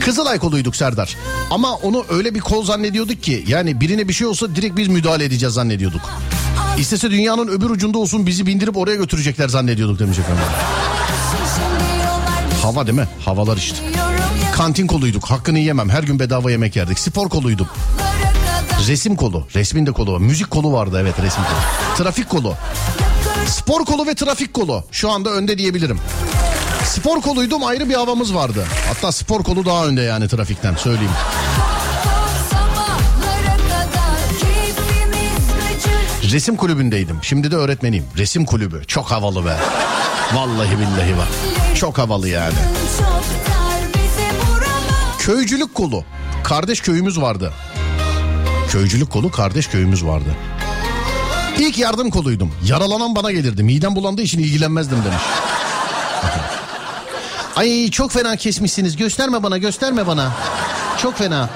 [0.00, 1.16] Kızılay koluyduk Serdar.
[1.50, 5.24] Ama onu öyle bir kol zannediyorduk ki yani birine bir şey olsa direkt biz müdahale
[5.24, 6.00] edeceğiz zannediyorduk.
[6.78, 10.44] İstese dünyanın öbür ucunda olsun bizi bindirip oraya götürecekler zannediyorduk demiş efendim.
[12.62, 13.08] Hava değil mi?
[13.24, 13.76] Havalar işte.
[14.52, 15.24] Kantin koluyduk.
[15.24, 15.88] Hakkını yemem.
[15.88, 16.98] Her gün bedava yemek yerdik.
[16.98, 17.76] Spor koluyduk.
[18.88, 19.46] Resim kolu.
[19.54, 20.18] Resmin de kolu var.
[20.18, 21.96] Müzik kolu vardı evet resim kolu.
[21.96, 22.54] Trafik kolu.
[23.48, 24.84] Spor kolu ve trafik kolu.
[24.92, 25.98] Şu anda önde diyebilirim.
[26.84, 28.64] Spor koluydum ayrı bir havamız vardı.
[28.88, 31.10] Hatta spor kolu daha önde yani trafikten söyleyeyim.
[36.32, 37.18] Resim kulübündeydim.
[37.22, 38.04] Şimdi de öğretmeniyim.
[38.18, 38.82] Resim kulübü.
[38.86, 39.56] Çok havalı be.
[40.34, 41.28] Vallahi billahi bak.
[41.76, 42.54] Çok havalı yani.
[45.18, 46.04] Köycülük kolu.
[46.44, 47.52] Kardeş köyümüz vardı.
[48.72, 50.36] Köycülük kolu kardeş köyümüz vardı.
[51.58, 52.52] İlk yardım koluydum.
[52.64, 53.62] Yaralanan bana gelirdi.
[53.62, 55.22] Midem bulandığı için ilgilenmezdim demiş.
[57.56, 58.96] Ay çok fena kesmişsiniz.
[58.96, 60.32] Gösterme bana gösterme bana.
[60.98, 61.50] Çok fena.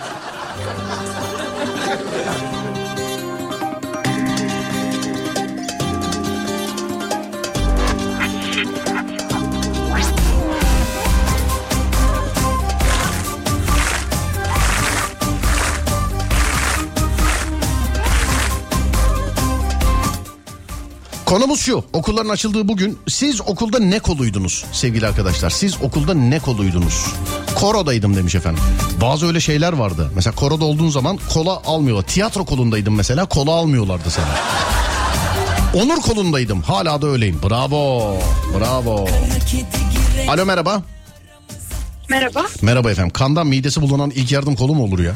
[21.26, 21.84] Konumuz şu.
[21.92, 25.50] Okulların açıldığı bugün siz okulda ne koluydunuz sevgili arkadaşlar?
[25.50, 27.06] Siz okulda ne koluydunuz?
[27.54, 28.62] Korodaydım demiş efendim.
[29.00, 30.10] Bazı öyle şeyler vardı.
[30.14, 32.06] Mesela koroda olduğun zaman kola almıyorlar.
[32.06, 34.26] Tiyatro kolundaydım mesela kola almıyorlardı sana.
[35.82, 36.62] Onur kolundaydım.
[36.62, 37.40] Hala da öyleyim.
[37.42, 38.16] Bravo.
[38.58, 39.06] Bravo.
[40.28, 40.82] Alo merhaba.
[42.08, 42.46] Merhaba.
[42.62, 43.10] Merhaba efendim.
[43.12, 45.12] Kandan midesi bulunan ilk yardım kolu mu olur ya?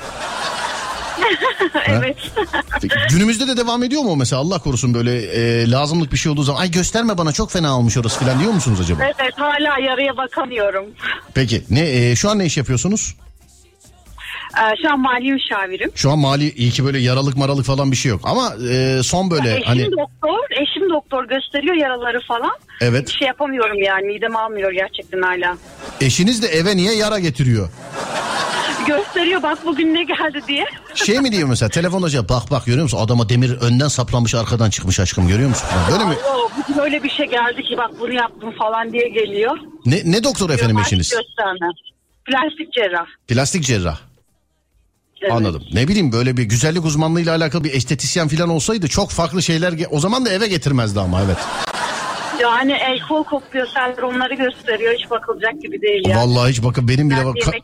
[1.86, 2.16] evet.
[2.82, 6.32] Peki, Günümüzde de devam ediyor mu o mesela Allah korusun böyle e, lazımlık bir şey
[6.32, 9.02] olduğu zaman ay gösterme bana çok fena almış orası falan diyor musunuz acaba?
[9.04, 10.84] evet hala yarıya bakamıyorum.
[11.34, 13.14] Peki ne e, şu an ne iş yapıyorsunuz?
[14.58, 15.90] Ee, şu an mali müşavirim.
[15.94, 19.30] Şu an mali iyi ki böyle yaralık maralık falan bir şey yok ama e, son
[19.30, 22.50] böyle eşim hani doktor, eşim doktor gösteriyor yaraları falan.
[22.80, 23.06] Evet.
[23.08, 25.56] Bir şey yapamıyorum yani midem almıyor gerçekten hala.
[26.00, 27.68] eşiniz de eve niye yara getiriyor?
[28.86, 30.64] Gösteriyor bak bugün ne geldi diye.
[30.94, 34.70] Şey mi diyor mesela telefonda şey, bak bak görüyor musun adama demir önden saplamış arkadan
[34.70, 35.66] çıkmış aşkım görüyor musun?
[35.68, 35.92] Falan.
[36.00, 36.16] Öyle mi?
[36.68, 39.58] Bugün öyle bir şey geldi ki bak bunu yaptım falan diye geliyor.
[39.86, 41.12] Ne, ne doktor efendim eşiniz?
[41.14, 41.66] "Artık Gösterme.
[42.24, 43.06] Plastik cerrah.
[43.28, 43.98] Plastik cerrah.
[45.22, 45.32] Evet.
[45.32, 45.62] Anladım.
[45.72, 50.00] Ne bileyim böyle bir güzellik uzmanlığıyla alakalı bir estetisyen falan olsaydı çok farklı şeyler o
[50.00, 51.36] zaman da eve getirmezdi ama evet.
[52.42, 56.16] Yani el kol kopuyor seller onları gösteriyor hiç bakılacak gibi değil ya.
[56.16, 57.60] Vallahi hiç bakın benim bile bak, ka-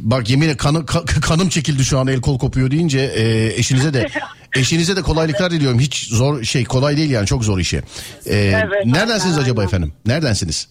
[0.00, 3.94] bak yemin ederim kanı- ka- kanım çekildi şu an el kol kopuyor deyince e, eşinize
[3.94, 4.06] de
[4.56, 5.78] eşinize de kolaylıklar diliyorum.
[5.80, 7.76] Hiç zor şey kolay değil yani çok zor işi.
[8.26, 9.92] E, Evet, neredensiniz aynen, acaba efendim?
[10.06, 10.70] Neredensiniz?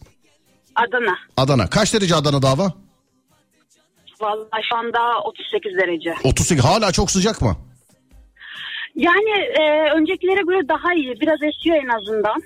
[0.76, 1.18] Adana.
[1.38, 1.68] Adana.
[1.70, 2.74] Kaç derece Adana dava?
[4.22, 6.14] Vallahi şu anda 38 derece.
[6.24, 6.64] 38.
[6.66, 7.58] Hala çok sıcak mı?
[8.96, 9.30] Yani
[9.60, 11.22] e, öncekilere göre daha iyi.
[11.22, 12.42] Biraz esiyor en azından.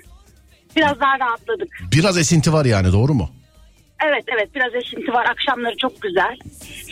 [0.76, 1.68] Biraz daha rahatladık.
[1.92, 3.30] Biraz esinti var yani doğru mu?
[4.06, 5.26] Evet evet biraz esinti var.
[5.26, 6.36] Akşamları çok güzel.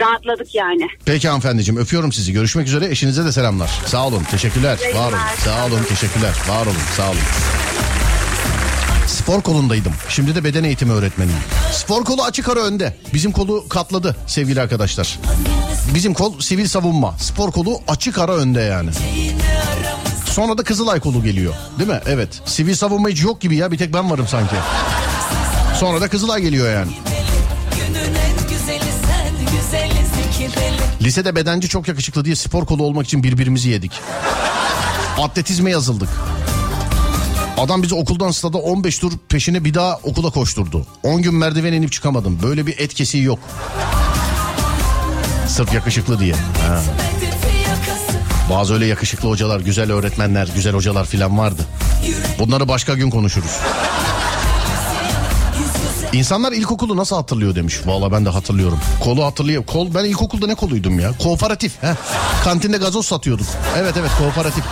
[0.00, 0.86] Rahatladık yani.
[1.04, 2.32] Peki hanımefendiciğim öpüyorum sizi.
[2.32, 2.86] Görüşmek üzere.
[2.90, 3.70] Eşinize de selamlar.
[3.86, 4.22] Sağ olun.
[4.30, 4.78] Teşekkürler.
[4.94, 5.18] Var olun.
[5.44, 5.80] Sağ olun.
[5.88, 6.32] Teşekkürler.
[6.48, 6.76] Var olun.
[6.96, 7.18] Sağ olun.
[9.06, 9.92] Spor kolundaydım.
[10.08, 11.40] Şimdi de beden eğitimi öğretmeniyim.
[11.72, 12.96] Spor kolu açık ara önde.
[13.14, 15.18] Bizim kolu katladı sevgili arkadaşlar.
[15.94, 17.12] Bizim kol sivil savunma.
[17.18, 18.90] Spor kolu açık ara önde yani.
[20.40, 21.54] Sonra da Kızılay kolu geliyor.
[21.78, 22.00] Değil mi?
[22.06, 22.40] Evet.
[22.44, 23.72] Sivil savunma hiç yok gibi ya.
[23.72, 24.54] Bir tek ben varım sanki.
[25.80, 26.90] Sonra da Kızılay geliyor yani.
[31.02, 33.92] Lisede bedenci çok yakışıklı diye spor kolu olmak için birbirimizi yedik.
[35.18, 36.08] Atletizme yazıldık.
[37.58, 40.86] Adam bizi okuldan stada 15 tur peşine bir daha okula koşturdu.
[41.02, 42.38] 10 gün merdiven inip çıkamadım.
[42.42, 43.38] Böyle bir etkisi yok.
[45.48, 46.34] Sırf yakışıklı diye.
[46.68, 46.82] Ha.
[48.50, 51.62] Bazı öyle yakışıklı hocalar, güzel öğretmenler, güzel hocalar filan vardı.
[52.38, 53.58] Bunları başka gün konuşuruz.
[56.12, 57.80] İnsanlar ilkokulu nasıl hatırlıyor demiş.
[57.86, 58.78] Valla ben de hatırlıyorum.
[59.00, 59.66] Kolu hatırlıyor.
[59.66, 61.12] Kol ben ilkokulda ne koluydum ya?
[61.18, 61.82] Kooperatif.
[61.82, 61.94] Heh.
[62.44, 63.46] Kantinde gazoz satıyorduk.
[63.78, 64.64] Evet evet kooperatif.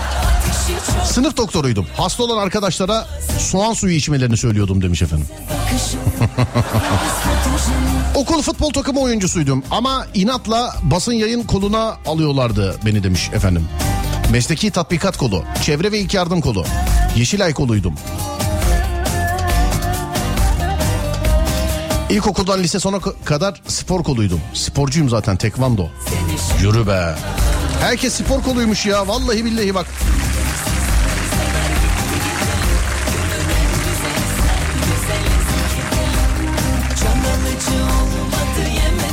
[1.04, 1.86] Sınıf doktoruydum.
[1.96, 3.06] Hasta olan arkadaşlara
[3.38, 5.26] soğan suyu içmelerini söylüyordum demiş efendim.
[8.14, 13.68] Okul futbol takımı oyuncusuydum ama inatla basın yayın koluna alıyorlardı beni demiş efendim.
[14.32, 16.64] Mesleki tatbikat kolu, çevre ve ilk yardım kolu,
[17.16, 17.94] Yeşilay koluydum.
[22.10, 24.40] İlkokuldan lise sona kadar spor koluydum.
[24.54, 25.88] Sporcuyum zaten tekvando.
[26.62, 27.14] Yürü be.
[27.80, 29.86] Herkes spor koluymuş ya vallahi billahi bak.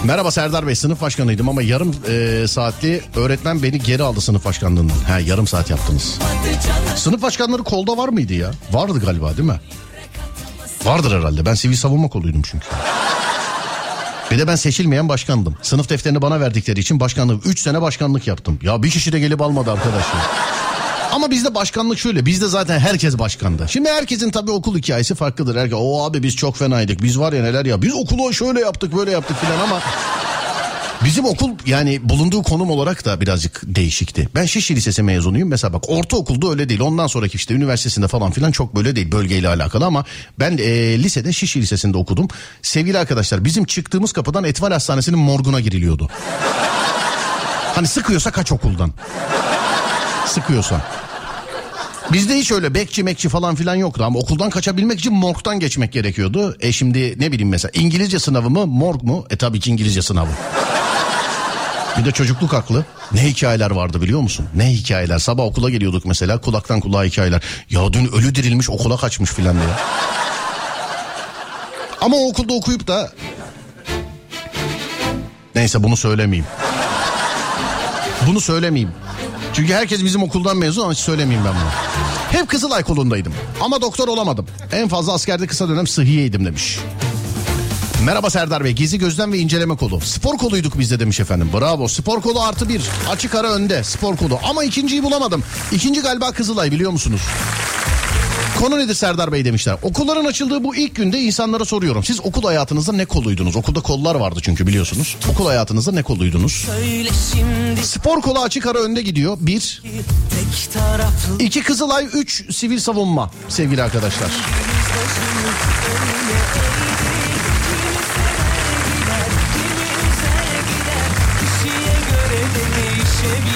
[0.04, 4.96] Merhaba Serdar Bey sınıf başkanıydım ama yarım e, saatli öğretmen beni geri aldı sınıf başkanlığından.
[5.08, 6.20] Ha yarım saat yaptınız.
[6.96, 8.52] Sınıf başkanları kolda var mıydı ya?
[8.72, 9.60] Vardı galiba değil mi?
[10.86, 12.66] Vardır herhalde ben sivil savunma koluydum çünkü.
[14.32, 15.56] Bir de ben seçilmeyen başkandım.
[15.62, 18.60] Sınıf defterini bana verdikleri için başkanlık 3 sene başkanlık yaptım.
[18.62, 20.22] Ya bir kişi de gelip almadı arkadaş ya.
[21.12, 22.26] Ama bizde başkanlık şöyle.
[22.26, 23.66] Bizde zaten herkes başkandı.
[23.70, 25.56] Şimdi herkesin tabii okul hikayesi farklıdır.
[25.56, 27.04] Herkes, o abi biz çok fenaydık.
[27.04, 27.82] Biz var ya neler ya.
[27.82, 29.82] Biz okulu şöyle yaptık böyle yaptık filan ama...
[31.06, 34.30] Bizim okul yani bulunduğu konum olarak da birazcık değişikti.
[34.36, 35.50] Ben Şişli Lisesi mezunuyum.
[35.50, 36.80] Mesela bak ortaokulda öyle değil.
[36.80, 40.06] Ondan sonraki işte üniversitesinde falan filan çok böyle değil bölgeyle alakalı ama
[40.40, 42.28] ben e, lisede Şişli Lisesi'nde okudum.
[42.62, 46.10] Sevgili arkadaşlar bizim çıktığımız kapıdan Etval Hastanesi'nin morguna giriliyordu.
[47.76, 48.94] Hani sıkıyorsa kaç okuldan.
[50.28, 50.82] Sıkıyorsa.
[52.14, 56.58] Bizde hiç öyle bekçi mekçi falan filan yoktu ama okuldan kaçabilmek için morgdan geçmek gerekiyordu.
[56.60, 59.26] E şimdi ne bileyim mesela İngilizce sınavı mı morg mu?
[59.30, 60.32] E tabii ki İngilizce sınavı.
[61.98, 62.86] Bir de çocukluk aklı.
[63.12, 64.48] Ne hikayeler vardı biliyor musun?
[64.56, 65.20] Ne hikayeler.
[65.20, 67.42] Sabah okula geliyorduk mesela kulaktan kulağa hikayeler.
[67.70, 69.68] Ya dün ölü dirilmiş okula kaçmış filan diye.
[72.02, 73.12] Ama o okulda okuyup da...
[75.56, 76.46] Neyse bunu söylemeyeyim.
[78.28, 78.92] Bunu söylemeyeyim.
[79.54, 81.70] Çünkü herkes bizim okuldan mezun ama hiç söylemeyeyim ben bunu.
[82.42, 84.48] Hep Kızılay kolundaydım ama doktor olamadım.
[84.72, 86.80] En fazla askerde kısa dönem sıhhiyeydim demiş.
[88.04, 88.72] Merhaba Serdar Bey.
[88.72, 90.02] Gezi gözlem ve inceleme kolu.
[90.02, 91.50] Spor koluyduk biz de demiş efendim.
[91.54, 91.88] Bravo.
[91.88, 92.82] Spor kolu artı bir.
[93.10, 93.84] Açık ara önde.
[93.84, 94.40] Spor kolu.
[94.50, 95.44] Ama ikinciyi bulamadım.
[95.72, 97.22] İkinci galiba Kızılay biliyor musunuz?
[98.60, 99.78] Konu nedir Serdar Bey demişler.
[99.82, 102.04] Okulların açıldığı bu ilk günde insanlara soruyorum.
[102.04, 103.56] Siz okul hayatınızda ne koluydunuz?
[103.56, 105.16] Okulda kollar vardı çünkü biliyorsunuz.
[105.32, 106.68] Okul hayatınızda ne koluydunuz?
[107.84, 109.38] Spor kolu açık ara önde gidiyor.
[109.40, 109.82] Bir.
[111.40, 114.30] İki Kızılay, üç sivil savunma sevgili arkadaşlar.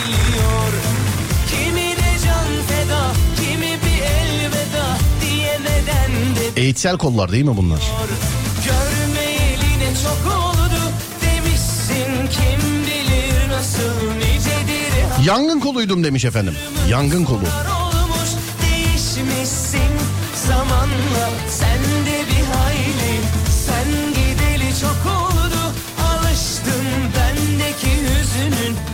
[0.09, 0.73] Değişebiliyor
[1.49, 7.79] Kimi de can feda, kimi bir elveda diyemeden de Eğitsel kollar değil mi bunlar?
[8.65, 10.81] Görmeyeli çok oldu
[11.21, 16.55] demişsin kim bilir nasıl nicedir Yangın koluydum demiş efendim.
[16.89, 17.37] Yangın kolu.
[17.37, 18.29] Olmuş
[18.61, 19.91] değişmişsin
[20.47, 21.98] zamanla sen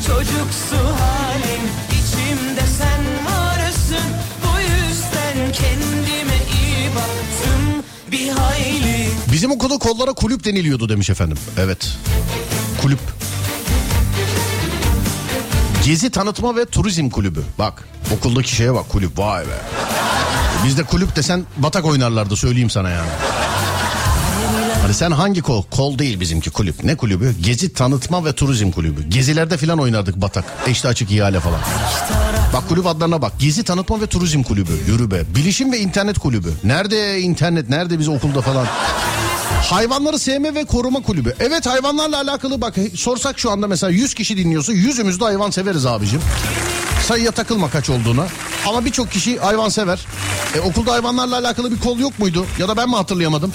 [0.07, 4.07] çocuksu halin içimde sen varsın
[4.43, 11.37] bu yüzden kendime iyi baktım bir hayli Bizim okulda kollara kulüp deniliyordu demiş efendim.
[11.57, 11.97] Evet.
[12.81, 12.99] Kulüp.
[15.85, 17.43] Gezi Tanıtma ve Turizm Kulübü.
[17.59, 17.83] Bak
[18.17, 19.61] okuldaki şeye bak kulüp vay be.
[20.65, 23.09] Bizde kulüp desen batak oynarlardı söyleyeyim sana yani.
[24.85, 25.63] Hani sen hangi kol?
[25.63, 26.83] Kol değil bizimki kulüp.
[26.83, 27.35] Ne kulübü?
[27.41, 29.09] Gezi Tanıtma ve Turizm Kulübü.
[29.09, 30.45] Gezilerde filan oynardık batak.
[30.67, 31.59] Eşli açık ihale falan.
[32.53, 33.33] Bak kulüp adlarına bak.
[33.39, 34.71] Gezi Tanıtma ve Turizm Kulübü.
[34.87, 35.23] Yürü be.
[35.35, 36.53] Bilişim ve İnternet Kulübü.
[36.63, 37.69] Nerede internet?
[37.69, 38.65] Nerede biz okulda falan?
[39.69, 41.35] Hayvanları sevme ve koruma kulübü.
[41.39, 45.85] Evet hayvanlarla alakalı bak sorsak şu anda mesela 100 kişi dinliyorsa yüzümüz de hayvan severiz
[45.85, 46.21] abicim.
[47.07, 48.27] Sayıya takılma kaç olduğuna.
[48.67, 50.05] Ama birçok kişi hayvan sever.
[50.55, 52.45] E, okulda hayvanlarla alakalı bir kol yok muydu?
[52.59, 53.53] Ya da ben mi hatırlayamadım?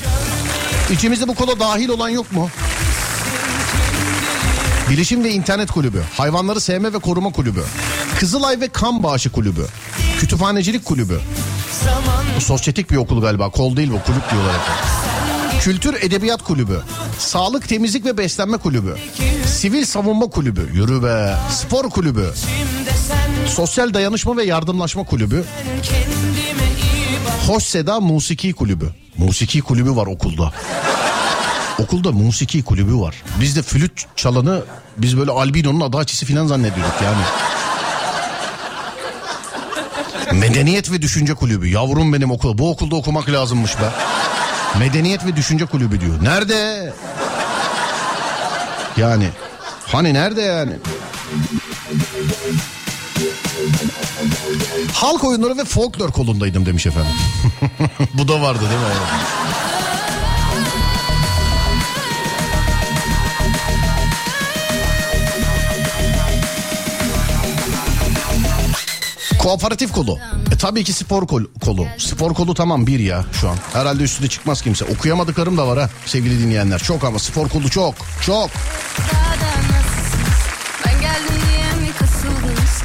[0.91, 2.51] İçimizde bu kola dahil olan yok mu?
[4.91, 7.63] Bilişim ve İnternet Kulübü, Hayvanları Sevme ve Koruma Kulübü,
[8.19, 9.67] Kızılay ve Kan Bağışı Kulübü,
[10.19, 11.21] Kütüphanecilik Kulübü.
[12.37, 15.63] Bu sosyetik bir okul galiba, kol değil bu, kulüp diyorlar hep.
[15.63, 16.81] Kültür Edebiyat Kulübü,
[17.19, 18.97] Sağlık Temizlik ve Beslenme Kulübü,
[19.47, 22.31] Sivil Savunma Kulübü, yürü be, Spor Kulübü,
[23.49, 25.45] Sosyal Dayanışma ve Yardımlaşma Kulübü,
[27.47, 28.91] Hoş Seda Musiki Kulübü.
[29.19, 30.53] Musiki kulübü var okulda.
[31.79, 33.15] Okulda musiki kulübü var.
[33.41, 34.63] Bizde flüt çalanı
[34.97, 37.23] biz böyle albino'nun adaçisi falan zannediyorduk yani.
[40.41, 41.69] Medeniyet ve Düşünce Kulübü.
[41.69, 42.59] Yavrum benim okul.
[42.59, 43.91] Bu okulda okumak lazımmış be.
[44.79, 46.25] Medeniyet ve Düşünce Kulübü diyor.
[46.25, 46.93] Nerede?
[48.97, 49.29] Yani
[49.87, 50.73] hani nerede yani?
[54.93, 57.13] Halk oyunları ve folklor kolundaydım demiş efendim.
[58.15, 58.87] Bu da vardı değil mi?
[69.39, 70.19] Kooperatif kolu.
[70.53, 71.87] E tabii ki spor kol, kolu.
[71.99, 73.57] Spor kolu tamam bir ya şu an.
[73.73, 74.85] Herhalde üstüne çıkmaz kimse.
[74.85, 76.79] Okuyamadıklarım da var ha sevgili dinleyenler.
[76.79, 77.95] Çok ama spor kolu çok.
[78.27, 78.51] Çok.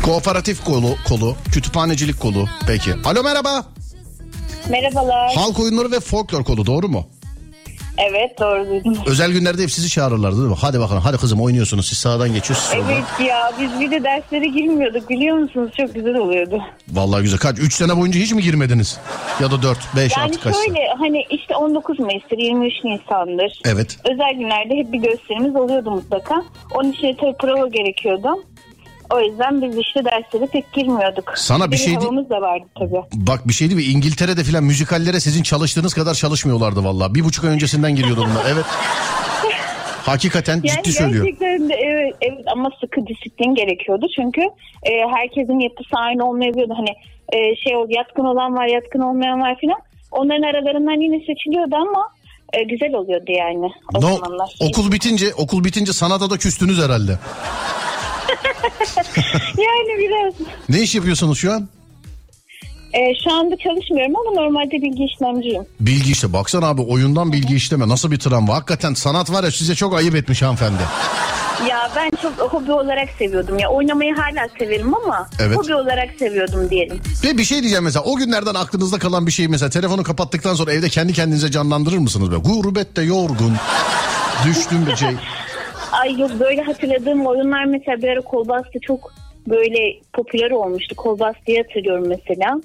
[0.06, 2.46] Kooperatif kolu, kolu, kütüphanecilik kolu.
[2.68, 2.92] Peki.
[3.06, 3.66] Alo merhaba.
[4.70, 5.34] Merhabalar.
[5.36, 7.08] Halk oyunları ve folklor kolu doğru mu?
[7.98, 8.98] Evet doğru duydum.
[9.06, 10.56] Özel günlerde hep sizi çağırırlardı değil mi?
[10.62, 12.86] Hadi bakalım hadi kızım oynuyorsunuz siz sağdan geçiyorsunuz.
[12.92, 15.72] Evet ya biz bir de derslere girmiyorduk biliyor musunuz?
[15.78, 16.62] Çok güzel oluyordu.
[16.92, 17.40] Vallahi güzel.
[17.40, 17.60] Kaç?
[17.60, 19.00] 3 sene boyunca hiç mi girmediniz?
[19.42, 23.60] Ya da 4, 5 Yani artık kaç şöyle hani işte 19 Mayıs'tır 23 Nisan'dır.
[23.66, 23.98] Evet.
[24.12, 26.44] Özel günlerde hep bir gösterimiz oluyordu mutlaka.
[26.74, 28.30] Onun için tabii prova gerekiyordu.
[29.14, 31.34] O yüzden biz işte derslere pek girmiyorduk.
[31.36, 33.02] Sana bir şey di- havamız da vardı tabii.
[33.14, 33.94] Bak bir şey değil mi?
[33.94, 37.16] İngiltere'de filan müzikallere sizin çalıştığınız kadar çalışmıyorlardı vallahi.
[37.16, 38.46] Bir buçuk ay öncesinden giriyordu bunlar.
[38.54, 38.66] Evet.
[40.06, 41.24] Hakikaten Yani ciddi söylüyor.
[41.26, 44.42] gerçekten de evet, evet ama sıkı disiplin gerekiyordu çünkü
[44.84, 46.74] e, herkesin yapısı aynı olmayabiliyordu.
[46.78, 46.90] Hani
[47.34, 49.80] e, şey oldu yatkın olan var yatkın olmayan var filan.
[50.12, 52.02] Onların aralarından yine seçiliyordu ama
[52.54, 54.56] e, güzel oluyordu yani o No, zamanlar.
[54.62, 57.20] okul bitince okul bitince sanata da küstünüz herhalde.
[59.58, 60.34] yani biraz
[60.70, 61.68] Ne iş yapıyorsunuz şu an?
[62.94, 65.64] e, şu anda çalışmıyorum ama normalde bilgi işlemciyim.
[65.80, 68.56] Bilgi işte baksana abi oyundan bilgi işleme nasıl bir travma.
[68.56, 70.82] Hakikaten sanat var ya size çok ayıp etmiş hanımefendi.
[71.70, 75.58] Ya ben çok hobi olarak seviyordum ya oynamayı hala severim ama Evet.
[75.58, 77.02] hobi olarak seviyordum diyelim.
[77.24, 80.74] Ve bir şey diyeceğim mesela o günlerden aklınızda kalan bir şey mesela telefonu kapattıktan sonra
[80.74, 82.32] evde kendi kendinize canlandırır mısınız?
[82.32, 83.54] Böyle gurbette yorgun
[84.46, 85.10] düştüm bir şey.
[86.02, 89.14] Ay yok böyle hatırladığım oyunlar mesela bir ara Kolbastı çok
[89.48, 90.96] böyle popüler olmuştu.
[90.96, 92.62] Kolbastı'yı hatırlıyorum mesela.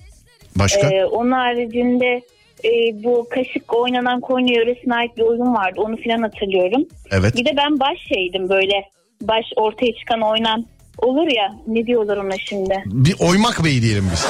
[0.56, 0.90] Başka?
[0.90, 2.22] Ee, onun haricinde
[2.64, 2.70] e,
[3.04, 5.80] bu kaşık oynanan Konya yöresine ait bir oyun vardı.
[5.80, 6.84] Onu falan hatırlıyorum.
[7.10, 7.36] Evet.
[7.36, 8.84] Bir de ben baş şeydim böyle
[9.22, 10.66] baş ortaya çıkan oynan
[10.98, 12.82] olur ya ne diyorlar ona şimdi.
[12.86, 14.26] Bir oymak bey diyelim biz.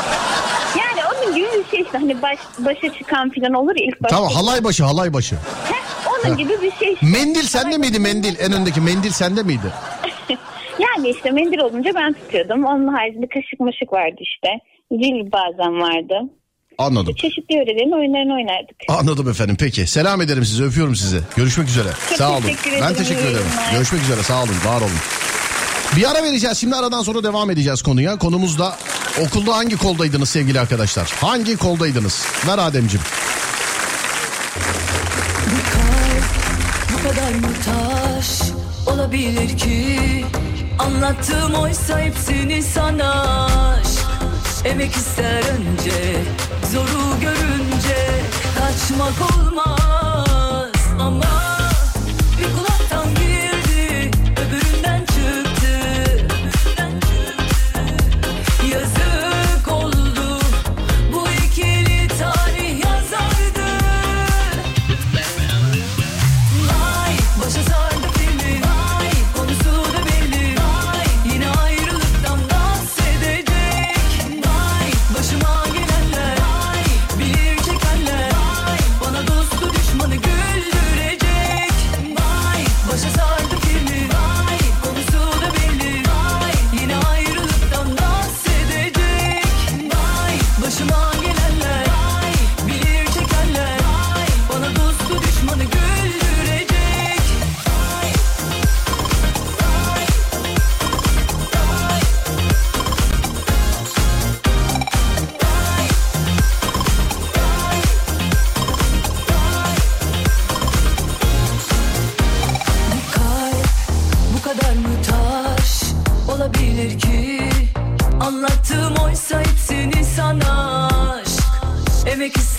[0.79, 0.90] Yani
[1.25, 4.17] onun gibi bir şey işte hani baş, başa çıkan falan olur ya ilk başta.
[4.17, 5.37] Tamam halay başı halay başı.
[6.25, 7.07] Onun gibi bir şey işte.
[7.07, 8.37] Mendil sende miydi mendil?
[8.41, 9.67] En öndeki mendil sende miydi?
[10.79, 12.65] Yani işte mendil olunca ben tutuyordum.
[12.65, 14.49] Onun haricinde kaşık maşık vardı işte.
[14.93, 16.15] Zil bazen vardı.
[16.79, 17.15] Anladım.
[17.15, 18.77] Çeşitli yörelerin oyunlarını oynardık.
[18.89, 19.87] Anladım efendim peki.
[19.87, 21.21] Selam ederim size öpüyorum sizi.
[21.37, 21.89] Görüşmek üzere.
[22.09, 22.41] Çok sağ olun.
[22.43, 23.47] teşekkür Ben teşekkür ederim.
[23.73, 25.01] Görüşmek üzere sağ olun var olun.
[25.97, 28.19] Bir ara vereceğiz şimdi aradan sonra devam edeceğiz konuya.
[28.19, 28.77] Konumuz da
[29.21, 31.13] okulda hangi koldaydınız sevgili arkadaşlar?
[31.21, 32.25] Hangi koldaydınız?
[32.47, 33.05] Ver Ademciğim.
[36.93, 38.41] Bu kadar mı taş
[38.87, 40.01] olabilir ki
[40.79, 43.49] Anlattığım oysa hepsini sana
[44.65, 46.23] Emek ister önce
[46.73, 48.07] Zoru görünce
[48.59, 49.80] Kaçmak olmaz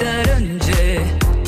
[0.01, 1.01] ister önce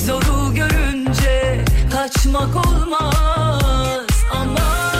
[0.06, 4.93] zoru görünce Kaçmak olmaz ama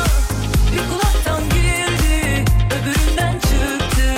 [0.72, 4.14] Bir kulaktan girdi öbüründen çıktı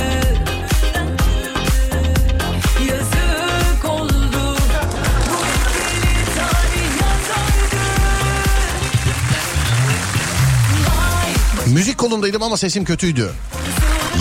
[2.89, 4.57] Yazık oldu
[5.29, 7.85] bu ikili tarih yazardı
[11.73, 13.31] Müzik kolundaydım ama sesim kötüydü.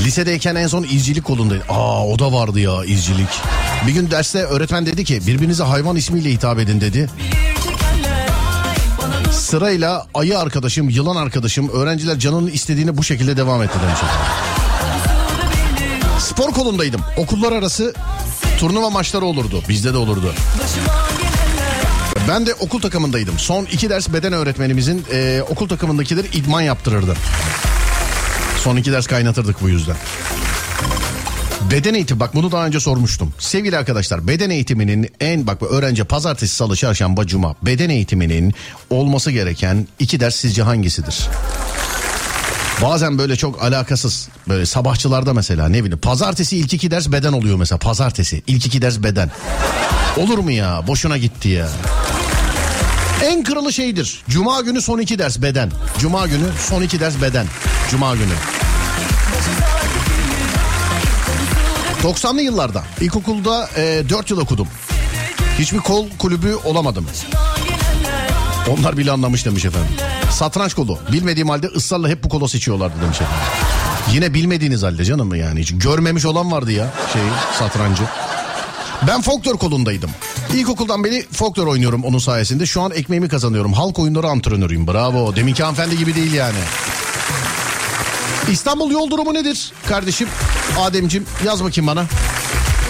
[0.04, 1.66] Lisedeyken en son izcilik kolundaydım.
[1.68, 3.28] Aa o da vardı ya izcilik.
[3.86, 7.10] Bir gün derste öğretmen dedi ki birbirinize hayvan ismiyle hitap edin dedi.
[9.32, 13.98] Sırayla ayı arkadaşım, yılan arkadaşım, öğrenciler canının istediğini bu şekilde devam etti demiş.
[16.18, 17.00] Spor kolundaydım.
[17.16, 17.94] Okullar arası
[18.58, 19.62] turnuva maçları olurdu.
[19.68, 20.34] Bizde de olurdu.
[22.28, 23.38] Ben de okul takımındaydım.
[23.38, 27.16] Son iki ders beden öğretmenimizin e, okul takımındakileri idman yaptırırdı.
[28.58, 29.96] Son iki ders kaynatırdık bu yüzden.
[31.70, 33.34] Beden eğitimi bak bunu daha önce sormuştum.
[33.38, 38.54] Sevgili arkadaşlar beden eğitiminin en bak öğrenci pazartesi salı çarşamba cuma beden eğitiminin
[38.90, 41.28] olması gereken iki ders sizce hangisidir?
[42.82, 47.56] Bazen böyle çok alakasız böyle sabahçılarda mesela ne bileyim pazartesi ilk iki ders beden oluyor
[47.56, 49.30] mesela pazartesi ilk iki ders beden.
[50.16, 51.68] Olur mu ya boşuna gitti ya.
[53.24, 54.22] En kralı şeydir.
[54.28, 55.70] Cuma günü son iki ders beden.
[55.98, 57.46] Cuma günü son iki ders beden.
[57.90, 58.63] Cuma günü.
[62.04, 64.68] 90'lı yıllarda ilkokulda e, 4 yıl okudum.
[65.58, 67.06] Hiçbir kol kulübü olamadım.
[68.70, 69.90] Onlar bile anlamış demiş efendim.
[70.30, 70.98] Satranç kolu.
[71.12, 73.46] Bilmediğim halde ısrarla hep bu kola seçiyorlardı demiş efendim.
[74.12, 75.60] Yine bilmediğiniz halde canım mı yani?
[75.60, 78.02] Hiç görmemiş olan vardı ya şeyi satrancı.
[79.06, 80.10] Ben folklor kolundaydım.
[80.54, 82.66] İlkokuldan beri folklor oynuyorum onun sayesinde.
[82.66, 83.72] Şu an ekmeğimi kazanıyorum.
[83.72, 84.86] Halk oyunları antrenörüyüm.
[84.86, 85.36] Bravo.
[85.36, 86.58] Deminki hanımefendi gibi değil yani.
[88.50, 90.28] İstanbul yol durumu nedir kardeşim?
[90.78, 92.04] Ademcim yaz bakayım bana.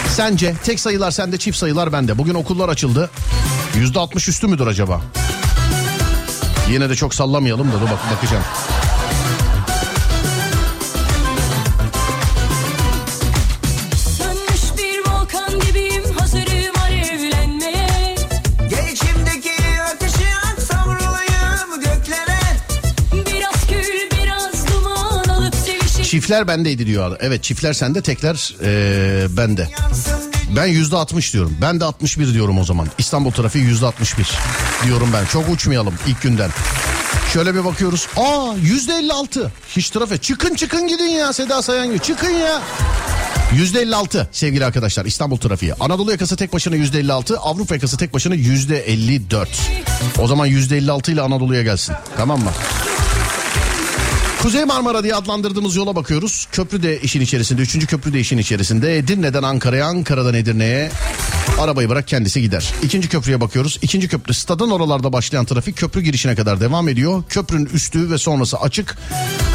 [0.08, 2.18] Sence tek sayılar sende çift sayılar bende.
[2.18, 3.10] Bugün okullar açıldı.
[3.76, 5.00] Yüzde altmış üstü müdür acaba?
[6.70, 8.44] Yine de çok sallamayalım da dur bak bakacağım.
[26.14, 27.16] Çiftler bendeydi diyor.
[27.20, 29.68] Evet çiftler sende tekler ee, bende.
[30.56, 31.56] Ben yüzde altmış diyorum.
[31.60, 32.88] Ben de 61 diyorum o zaman.
[32.98, 34.28] İstanbul trafiği yüzde 61
[34.84, 35.26] diyorum ben.
[35.26, 36.50] Çok uçmayalım ilk günden.
[37.32, 38.08] Şöyle bir bakıyoruz.
[38.16, 39.52] Aa yüzde 56.
[39.76, 40.22] Hiç trafik.
[40.22, 41.98] Çıkın çıkın gidin ya Seda Sayan.
[41.98, 42.62] Çıkın ya.
[43.54, 45.74] Yüzde 56 sevgili arkadaşlar İstanbul trafiği.
[45.80, 47.38] Anadolu yakası tek başına yüzde 56.
[47.38, 49.48] Avrupa yakası tek başına yüzde 54.
[50.18, 51.94] O zaman yüzde 56 ile Anadolu'ya gelsin.
[52.16, 52.50] Tamam mı?
[54.44, 56.48] Kuzey Marmara diye adlandırdığımız yola bakıyoruz.
[56.52, 57.62] Köprü de işin içerisinde.
[57.62, 58.98] Üçüncü köprü de işin içerisinde.
[58.98, 60.90] Edirne'den Ankara'ya, Ankara'dan Edirne'ye
[61.60, 62.72] arabayı bırak kendisi gider.
[62.82, 63.78] İkinci köprüye bakıyoruz.
[63.82, 67.22] İkinci köprü stadın oralarda başlayan trafik köprü girişine kadar devam ediyor.
[67.28, 68.98] Köprünün üstü ve sonrası açık.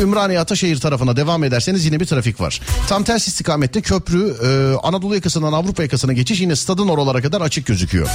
[0.01, 2.61] Ümraniye Ataşehir tarafına devam ederseniz yine bir trafik var.
[2.87, 7.65] Tam ters istikamette köprü e, Anadolu yakasından Avrupa yakasına geçiş yine stadın oralara kadar açık
[7.65, 8.09] gözüküyor.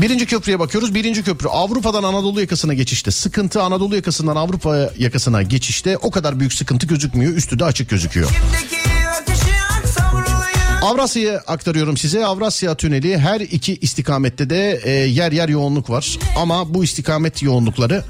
[0.00, 0.94] Birinci köprüye bakıyoruz.
[0.94, 3.10] Birinci köprü Avrupa'dan Anadolu yakasına geçişte.
[3.10, 7.32] Sıkıntı Anadolu yakasından Avrupa yakasına geçişte o kadar büyük sıkıntı gözükmüyor.
[7.32, 8.30] Üstü de açık gözüküyor.
[10.82, 12.26] Avrasya'ya aktarıyorum size.
[12.26, 16.18] Avrasya Tüneli her iki istikamette de e, yer yer yoğunluk var.
[16.36, 18.04] Ama bu istikamet yoğunlukları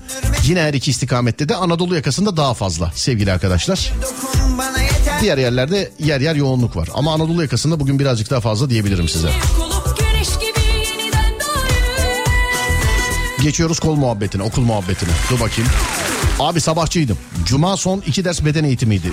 [0.44, 3.92] yine her iki istikamette de Anadolu yakasında daha fazla sevgili arkadaşlar.
[4.02, 4.38] Dokun
[5.20, 6.88] Diğer yerlerde yer yer yoğunluk var.
[6.94, 9.28] Ama Anadolu yakasında bugün birazcık daha fazla diyebilirim size.
[9.58, 9.77] Kolup
[13.42, 15.10] Geçiyoruz kol muhabbetine, okul muhabbetine.
[15.30, 15.70] Dur bakayım.
[16.40, 17.18] Abi sabahçıydım.
[17.44, 19.12] Cuma son iki ders beden eğitimiydi.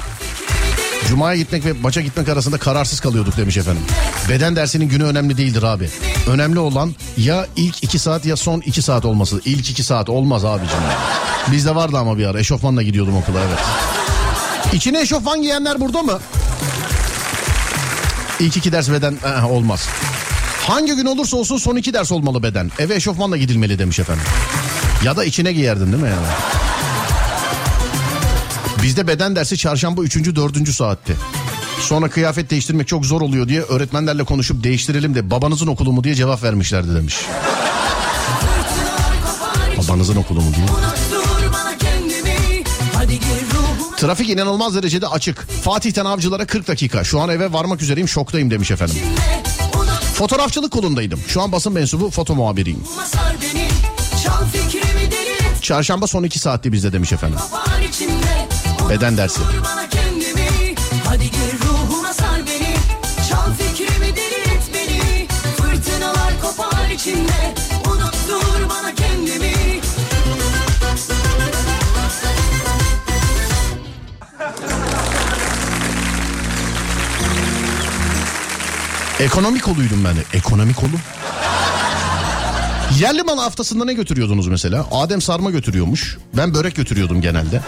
[1.08, 3.84] Cuma'ya gitmek ve maça gitmek arasında kararsız kalıyorduk demiş efendim.
[4.30, 5.90] Beden dersinin günü önemli değildir abi.
[6.28, 9.42] Önemli olan ya ilk iki saat ya son iki saat olması.
[9.46, 10.78] İlk iki saat olmaz abicim.
[11.52, 13.60] Bizde vardı ama bir ara eşofmanla gidiyordum okula evet.
[14.74, 16.20] İçine eşofman giyenler burada mı?
[18.40, 19.90] İlk iki ders beden eh, olmaz.
[20.68, 22.72] Hangi gün olursa olsun son iki ders olmalı beden.
[22.80, 24.24] Eve eşofmanla gidilmeli demiş efendim.
[25.04, 26.28] Ya da içine giyerdin değil mi yani?
[28.84, 31.16] Bizde beden dersi çarşamba üçüncü dördüncü saatti.
[31.82, 36.16] Sonra kıyafet değiştirmek çok zor oluyor diye öğretmenlerle konuşup değiştirelim de babanızın okulu mu diye
[36.16, 37.16] cevap vermişlerdi demiş.
[39.78, 40.66] Babanızın okulu mu diye.
[43.98, 45.48] Trafik inanılmaz derecede açık.
[45.64, 47.04] Fatih'ten avcılara 40 dakika.
[47.04, 48.96] Şu an eve varmak üzereyim şoktayım demiş efendim.
[48.98, 49.55] Unutma
[50.16, 51.20] Fotoğrafçılık kolundaydım.
[51.28, 52.84] Şu an basın mensubu foto muhabiriyim.
[55.62, 57.40] Çarşamba son iki saatti bizde demiş efendim.
[58.90, 59.40] Beden dersi.
[66.94, 67.54] İçimde
[67.90, 68.85] Unuttur bana
[79.20, 80.20] Ekonomik koluydum ben de.
[80.34, 80.92] Ekonomik kolu.
[83.00, 84.86] Yerli mal haftasında ne götürüyordunuz mesela?
[84.92, 86.18] Adem sarma götürüyormuş.
[86.34, 87.62] Ben börek götürüyordum genelde.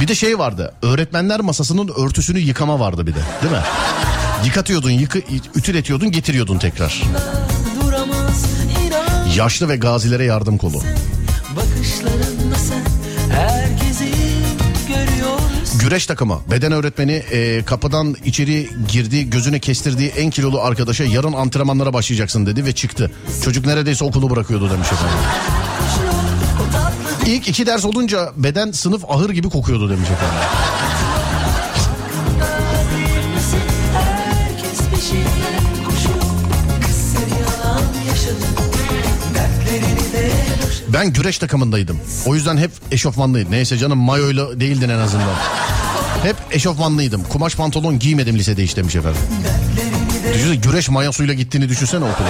[0.00, 0.74] Bir de şey vardı.
[0.82, 3.20] Öğretmenler masasının örtüsünü yıkama vardı bir de.
[3.42, 3.62] Değil mi?
[4.44, 5.18] Yıkatıyordun, yıkı,
[5.54, 7.02] ütületiyordun, getiriyordun tekrar.
[9.36, 10.82] Yaşlı ve gazilere yardım kolu.
[11.56, 12.23] bakışlarında
[15.84, 16.40] Güreş takımı.
[16.50, 22.64] Beden öğretmeni e, kapıdan içeri girdi, gözüne kestirdiği en kilolu arkadaşa yarın antrenmanlara başlayacaksın dedi
[22.64, 23.10] ve çıktı.
[23.44, 25.18] Çocuk neredeyse okulu bırakıyordu demiş efendim.
[27.26, 30.38] İlk iki ders olunca beden sınıf ahır gibi kokuyordu demiş efendim.
[40.94, 42.00] Ben güreş takımındaydım.
[42.26, 43.52] O yüzden hep eşofmanlıydım.
[43.52, 45.34] Neyse canım mayoyla değildin en azından.
[46.22, 47.24] Hep eşofmanlıydım.
[47.24, 49.20] Kumaş pantolon giymedim lisede hiç demiş efendim.
[50.34, 52.28] Düşünsene güreş mayasuyla gittiğini düşünsene okula.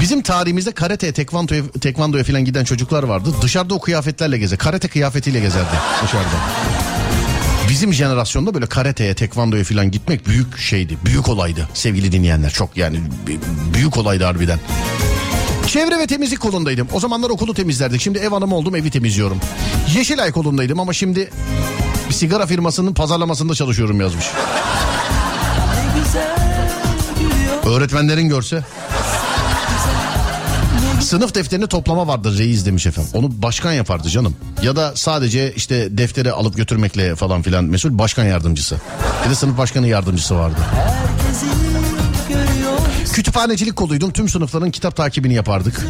[0.00, 3.30] Bizim tarihimizde karate, tekvandoya, tekvandoya falan giden çocuklar vardı.
[3.42, 4.58] Dışarıda o kıyafetlerle gezer.
[4.58, 6.36] Karate kıyafetiyle gezerdi dışarıda.
[7.68, 10.98] Bizim jenerasyonda böyle karateye, tekvandoya falan gitmek büyük şeydi.
[11.04, 12.50] Büyük olaydı sevgili dinleyenler.
[12.50, 13.00] Çok yani
[13.74, 14.58] büyük olaydı harbiden.
[15.66, 16.88] Çevre ve temizlik kolundaydım.
[16.92, 18.00] O zamanlar okulu temizlerdik.
[18.00, 19.40] Şimdi ev hanımı oldum evi temizliyorum.
[19.94, 21.30] Yeşilay kolundaydım ama şimdi
[22.08, 24.24] bir sigara firmasının pazarlamasında çalışıyorum yazmış.
[27.66, 28.64] Öğretmenlerin görse.
[31.00, 33.10] Sınıf defterini toplama vardır reis demiş efendim.
[33.14, 34.36] Onu başkan yapardı canım.
[34.62, 38.76] Ya da sadece işte defteri alıp götürmekle falan filan mesul başkan yardımcısı.
[39.24, 40.56] Bir de sınıf başkanı yardımcısı vardı.
[40.74, 41.83] Herkesi görüyor
[43.14, 44.12] Kütüphanecilik koluydum.
[44.12, 45.86] Tüm sınıfların kitap takibini yapardık.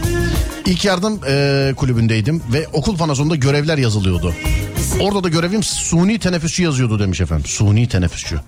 [0.66, 4.34] İlk yardım e, kulübündeydim ve okul panosunda görevler yazılıyordu.
[5.00, 7.46] Orada da görevim suni teneffüsçü yazıyordu demiş efendim.
[7.46, 8.40] Suni teneffüsçü.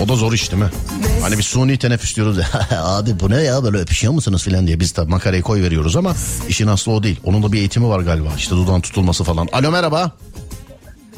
[0.00, 0.68] O da zor iş değil mi?
[1.22, 2.46] Hani bir suni teneffüs diyoruz ya.
[2.84, 4.80] Abi bu ne ya böyle öpüşüyor musunuz filan diye.
[4.80, 6.14] Biz tabii makarayı koy veriyoruz ama
[6.48, 7.20] işin aslı o değil.
[7.24, 8.28] Onun da bir eğitimi var galiba.
[8.36, 9.48] İşte dudağın tutulması falan.
[9.52, 10.10] Alo merhaba.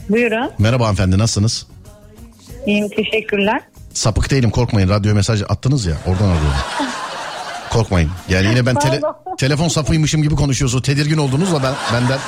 [0.09, 0.51] Buyurun.
[0.59, 1.67] Merhaba hanımefendi nasılsınız?
[2.67, 3.61] İyiyim teşekkürler.
[3.95, 4.89] Sapık değilim korkmayın.
[4.89, 6.53] Radyo mesaj attınız ya oradan arıyorum.
[7.71, 8.11] Korkmayın.
[8.29, 9.01] Yani yine ben tele-
[9.39, 10.83] telefon sapıymışım gibi konuşuyorsunuz.
[10.83, 12.19] Tedirgin oldunuz da ben benden.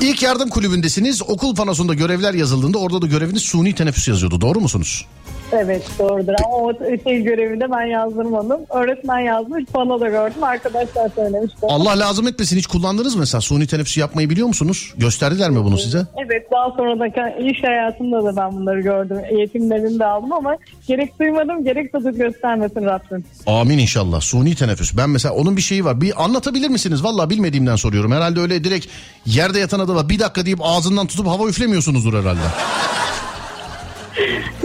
[0.00, 1.22] İlk yardım kulübündesiniz.
[1.22, 4.40] Okul panosunda görevler yazıldığında orada da göreviniz suni teneffüs yazıyordu.
[4.40, 5.06] Doğru musunuz?
[5.52, 6.72] Evet doğrudur ama o
[7.04, 8.60] şey görevinde ben yazdırmadım.
[8.70, 11.58] Öğretmen yazmış bana da gördüm arkadaşlar söylemişti.
[11.62, 14.94] Allah lazım etmesin hiç kullandınız mı mesela suni teneffüs yapmayı biliyor musunuz?
[14.96, 16.06] Gösterdiler mi bunu size?
[16.26, 19.18] Evet daha sonra da iş hayatımda da ben bunları gördüm.
[19.30, 20.56] Eğitimlerini de aldım ama
[20.86, 23.24] gerek duymadım gerek de göstermesin Rabbim.
[23.46, 24.20] Amin inşallah.
[24.20, 24.96] Suni teneffüs.
[24.96, 26.00] Ben mesela onun bir şeyi var.
[26.00, 27.04] Bir anlatabilir misiniz?
[27.04, 28.12] Valla bilmediğimden soruyorum.
[28.12, 28.86] Herhalde öyle direkt
[29.26, 32.40] yerde yatan adama bir dakika deyip ağzından tutup hava üflemiyorsunuzdur herhalde.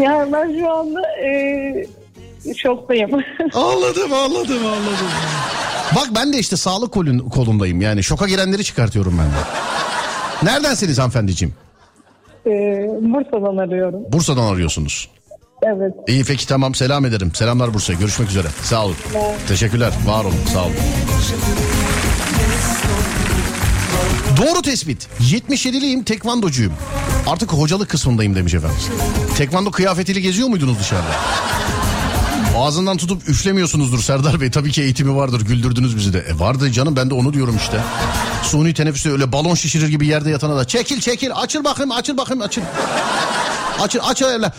[0.02, 3.10] Yani ben şu anda e, şoktayım.
[3.54, 5.08] Anladım anladım anladım.
[5.96, 7.82] Bak ben de işte sağlık kolun, kolundayım.
[7.82, 10.52] Yani şoka girenleri çıkartıyorum ben de.
[10.52, 11.54] Neredensiniz hanımefendiciğim?
[12.46, 12.50] e,
[13.02, 14.00] Bursa'dan arıyorum.
[14.12, 15.10] Bursa'dan arıyorsunuz.
[15.64, 15.94] Evet.
[16.08, 17.32] İyi peki tamam selam ederim.
[17.36, 18.00] Selamlar Bursa'ya.
[18.00, 18.48] Görüşmek üzere.
[18.62, 18.96] Sağ olun.
[19.48, 19.94] Teşekkürler.
[20.08, 20.36] Var olun.
[20.54, 20.74] Sağ olun.
[24.46, 25.08] Doğru tespit.
[25.22, 26.74] 77'liyim tekvandocuyum.
[27.28, 28.78] Artık hocalık kısmındayım demiş efendim.
[29.38, 31.16] Tekvando kıyafetiyle geziyor muydunuz dışarıda?
[32.58, 34.52] Ağzından tutup üflemiyorsunuzdur Serdar Bey.
[34.52, 35.42] Tabii ki eğitimi vardır.
[35.42, 36.20] Güldürdünüz bizi de.
[36.20, 37.80] E vardı canım ben de onu diyorum işte.
[38.44, 42.42] Suni teneffüste öyle balon şişirir gibi yerde yatana da çekil çekil açıl bakayım açıl bakayım
[42.42, 42.62] açıl.
[43.80, 44.52] Açıl aç öyle.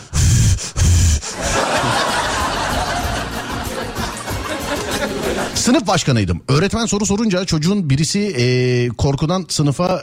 [5.65, 6.43] Sınıf başkanıydım.
[6.49, 10.03] Öğretmen soru sorunca çocuğun birisi eee, korkudan sınıfa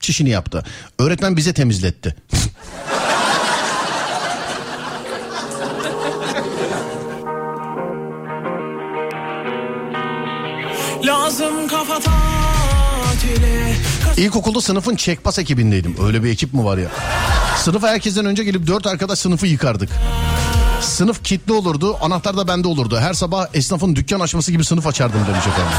[0.00, 0.64] çişini yaptı.
[0.98, 2.16] Öğretmen bize temizletti.
[11.04, 13.74] Lazım kafa tatili
[14.16, 15.96] İlkokulda sınıfın çekpas ekibindeydim.
[16.06, 16.88] Öyle bir ekip mi var ya?
[17.58, 19.88] Sınıfa herkesten önce gelip dört arkadaş sınıfı yıkardık.
[20.84, 22.98] Sınıf kilitli olurdu, anahtar da bende olurdu.
[23.00, 25.78] Her sabah esnafın dükkan açması gibi sınıf açardım demiş efendim.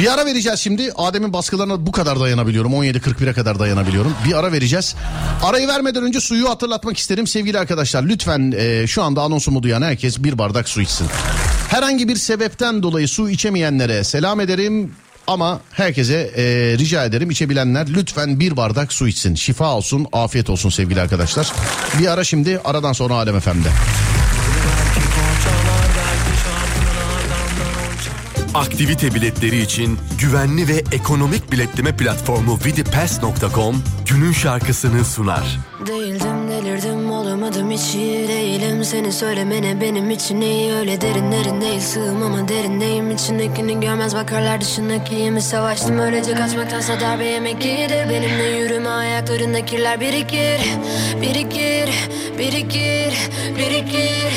[0.00, 0.92] Bir ara vereceğiz şimdi.
[0.96, 2.72] Adem'in baskılarına bu kadar dayanabiliyorum.
[2.72, 4.14] 17.41'e kadar dayanabiliyorum.
[4.28, 4.94] Bir ara vereceğiz.
[5.42, 8.02] Arayı vermeden önce suyu hatırlatmak isterim sevgili arkadaşlar.
[8.02, 11.06] Lütfen e, şu anda anonsumu duyan herkes bir bardak su içsin.
[11.68, 14.94] Herhangi bir sebepten dolayı su içemeyenlere selam ederim.
[15.26, 16.42] Ama herkese e,
[16.78, 19.34] rica ederim içebilenler lütfen bir bardak su içsin.
[19.34, 21.52] Şifa olsun, afiyet olsun sevgili arkadaşlar.
[21.98, 23.68] Bir ara şimdi aradan sonra Alem FM'de.
[28.54, 35.58] Aktivite biletleri için güvenli ve ekonomik biletleme platformu vidipass.com günün şarkısını sunar.
[35.86, 37.10] Değildim delirdim
[37.42, 38.84] olamadım hiç iyi değilim.
[38.84, 40.72] Seni söylemene benim için iyi.
[40.72, 45.98] Öyle derinlerin değil Sığım ama derindeyim içindekini görmez bakarlar dışındaki mi Savaştım.
[45.98, 50.60] Öylece kaçmaktansa darbe yemek iyidir Benimle yürüme ayaklarında kirler birikir
[51.22, 51.90] Birikir,
[52.38, 53.14] birikir,
[53.58, 54.32] birikir.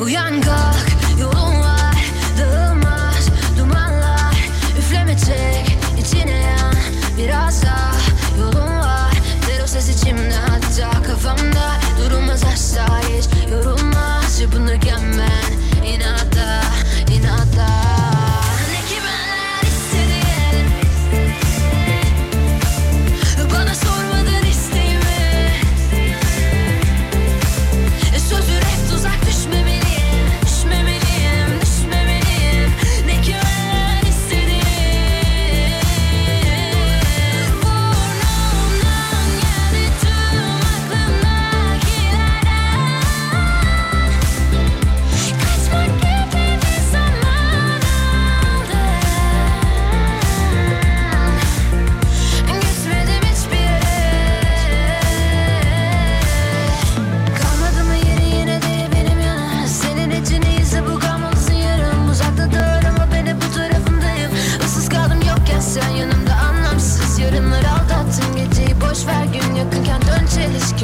[0.00, 0.86] Uyan kalk
[1.20, 1.96] yolun var
[2.38, 4.34] dağılmaz dumanlar
[4.78, 6.74] Üfleme çek içine yan.
[7.18, 7.94] Biraz daha
[8.38, 9.12] yolun var.
[9.46, 11.63] Ter o ses içimde hatta kafamda
[12.04, 13.50] Durulmaz asla hiç.
[13.52, 16.62] Yorulmaz Çırpınırken ben inatla
[17.14, 17.83] inatla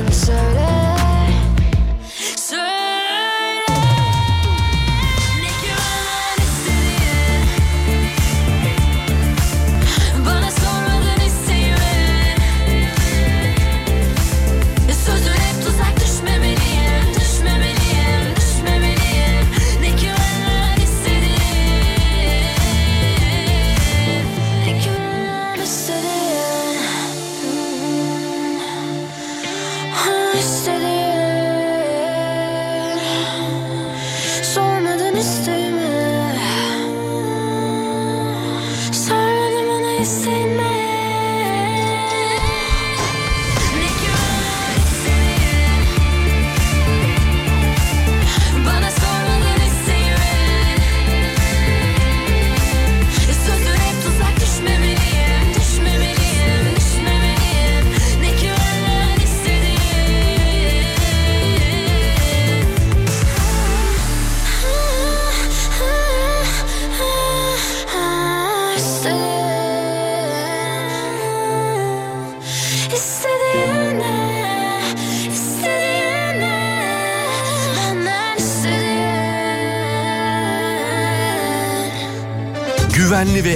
[0.03, 0.80] concerted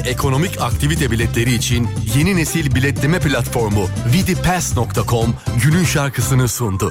[0.06, 6.90] ekonomik aktivite biletleri için yeni nesil biletleme platformu vidipass.com günün şarkısını sundu.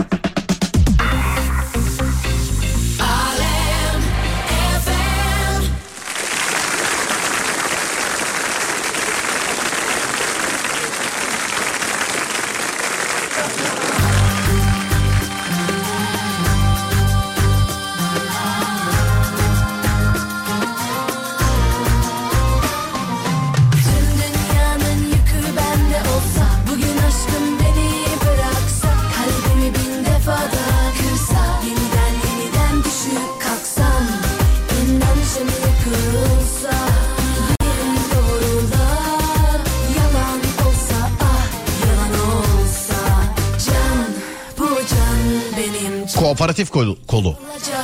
[46.54, 46.72] Kooperatif
[47.08, 47.36] kolu.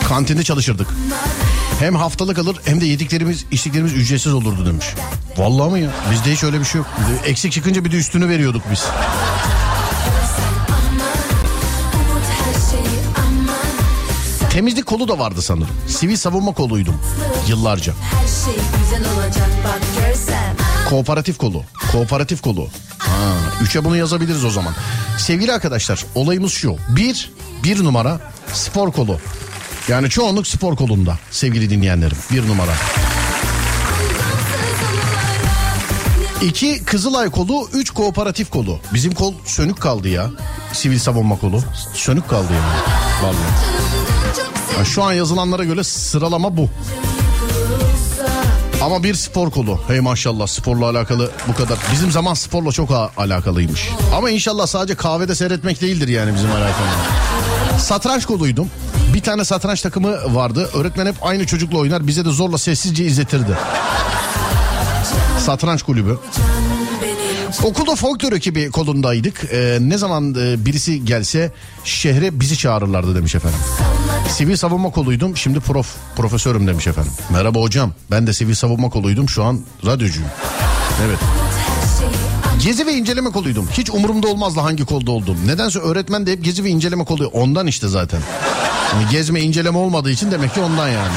[0.08, 0.88] Kantinde çalışırdık.
[1.80, 4.86] Hem haftalık alır hem de yediklerimiz içtiklerimiz ücretsiz olurdu demiş.
[5.38, 5.90] Vallahi mı ya?
[6.12, 6.88] Bizde hiç öyle bir şey yok.
[7.26, 8.86] Eksik çıkınca bir de üstünü veriyorduk biz.
[14.50, 15.76] Temizlik kolu da vardı sanırım.
[15.88, 16.96] Sivil savunma koluydum
[17.48, 17.94] yıllarca.
[20.90, 21.64] Kooperatif kolu.
[21.91, 22.68] Kooperatif kolu.
[22.98, 23.34] Ha,
[23.64, 24.74] üçe bunu yazabiliriz o zaman.
[25.18, 26.76] Sevgili arkadaşlar olayımız şu.
[26.90, 27.32] Bir,
[27.64, 28.20] bir numara
[28.54, 29.20] spor kolu.
[29.88, 32.18] Yani çoğunluk spor kolunda sevgili dinleyenlerim.
[32.32, 32.72] Bir numara.
[36.42, 38.80] İki Kızılay kolu, üç kooperatif kolu.
[38.94, 40.30] Bizim kol sönük kaldı ya.
[40.74, 41.62] Sivil savunma kolu.
[41.94, 42.82] Sönük kaldı yani.
[43.24, 43.80] Vallahi.
[44.78, 46.70] Ha, şu an yazılanlara göre sıralama bu.
[48.82, 49.80] Ama bir spor kolu.
[49.88, 51.78] Hey maşallah sporla alakalı bu kadar.
[51.92, 53.90] Bizim zaman sporla çok alakalıymış.
[54.16, 56.96] Ama inşallah sadece kahvede seyretmek değildir yani bizim alakamız.
[57.90, 58.70] Satranç koluydum.
[59.14, 60.70] Bir tane satranç takımı vardı.
[60.74, 62.07] Öğretmen hep aynı çocukla oynar.
[62.07, 63.57] Bize de zorla sessizce izletirdi.
[65.40, 66.20] Satranç kulübü.
[67.64, 69.44] Okulda folklor ekibi kolundaydık.
[69.53, 71.52] Ee, ne zaman e, birisi gelse
[71.84, 73.60] şehre bizi çağırırlardı demiş efendim.
[74.30, 77.11] Sivil savunma koluydum şimdi prof profesörüm demiş efendim.
[77.30, 80.30] Merhaba hocam ben de sivil savunma koluydum şu an radyocuyum.
[81.06, 81.20] Evet.
[82.64, 83.69] Gezi ve inceleme koluydum.
[83.73, 85.36] Hiç umurumda olmazdı hangi kolda olduğum.
[85.45, 87.27] Nedense öğretmen de hep gezi ve inceleme kolu.
[87.27, 88.22] Ondan işte zaten.
[88.94, 91.14] Yani gezme inceleme olmadığı için demek ki ondan yani.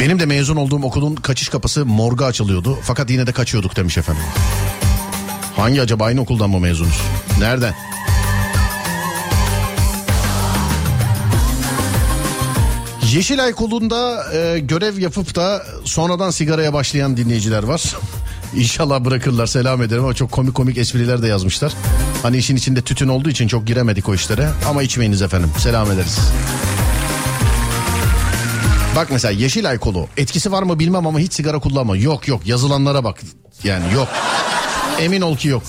[0.00, 2.78] Benim de mezun olduğum okulun kaçış kapısı morga açılıyordu.
[2.82, 4.22] Fakat yine de kaçıyorduk demiş efendim.
[5.56, 7.00] Hangi acaba aynı okuldan mı mezunuz?
[7.38, 7.74] Nereden?
[13.16, 17.96] Yeşilay kolunda e, görev yapıp da sonradan sigaraya başlayan dinleyiciler var.
[18.56, 21.72] İnşallah bırakırlar selam ederim ama çok komik komik espriler de yazmışlar.
[22.22, 26.18] Hani işin içinde tütün olduğu için çok giremedik o işlere ama içmeyiniz efendim selam ederiz.
[28.96, 31.96] Bak mesela Yeşilay kolu etkisi var mı bilmem ama hiç sigara kullanma.
[31.96, 33.20] Yok yok yazılanlara bak
[33.64, 34.08] yani yok.
[35.00, 35.62] Emin ol ki yok.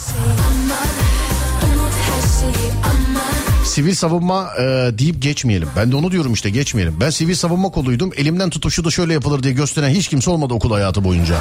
[3.78, 4.64] Sivil savunma e,
[4.98, 5.70] deyip geçmeyelim.
[5.76, 6.98] Ben de onu diyorum işte geçmeyelim.
[7.00, 8.12] Ben sivil savunma koluydum.
[8.18, 11.36] Elimden tutuşu da şöyle yapılır diye gösteren hiç kimse olmadı okul hayatı boyunca.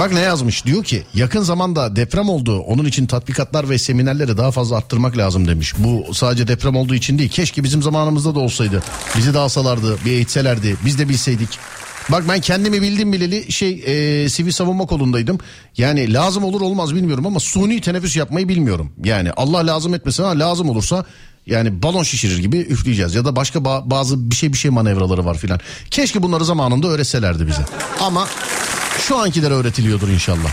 [0.00, 4.50] Bak ne yazmış diyor ki yakın zamanda deprem oldu onun için tatbikatlar ve seminerleri daha
[4.50, 5.74] fazla arttırmak lazım demiş.
[5.78, 8.82] Bu sadece deprem olduğu için değil keşke bizim zamanımızda da olsaydı.
[9.16, 11.58] Bizi de alsalardı bir eğitselerdi biz de bilseydik.
[12.12, 13.82] Bak ben kendimi bildim bileli şey
[14.24, 15.38] e, sivil savunma kolundaydım.
[15.76, 18.92] Yani lazım olur olmaz bilmiyorum ama suni teneffüs yapmayı bilmiyorum.
[19.04, 21.04] Yani Allah lazım etmesin ha lazım olursa
[21.46, 25.24] yani balon şişirir gibi üfleyeceğiz ya da başka ba- bazı bir şey bir şey manevraları
[25.24, 25.60] var filan.
[25.90, 27.62] Keşke bunları zamanında öğretselerdi bize.
[28.00, 28.28] Ama
[29.08, 30.50] şu ankiler öğretiliyordur inşallah.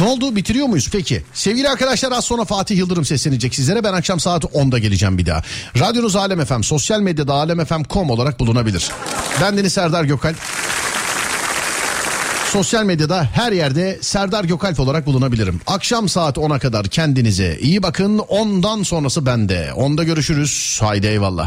[0.00, 1.22] Ne oldu bitiriyor muyuz peki?
[1.34, 3.84] Sevgili arkadaşlar az sonra Fatih Yıldırım seslenecek sizlere.
[3.84, 5.42] Ben akşam saat 10'da geleceğim bir daha.
[5.78, 8.90] Radyonuz Alem FM, sosyal medyada alemfm.com olarak bulunabilir.
[9.42, 10.36] Ben Deniz Serdar Gökalp.
[12.52, 15.60] Sosyal medyada her yerde Serdar Gökalp olarak bulunabilirim.
[15.66, 18.18] Akşam saat 10'a kadar kendinize iyi bakın.
[18.18, 19.72] Ondan sonrası bende.
[19.72, 20.78] Onda görüşürüz.
[20.80, 21.44] Haydi eyvallah.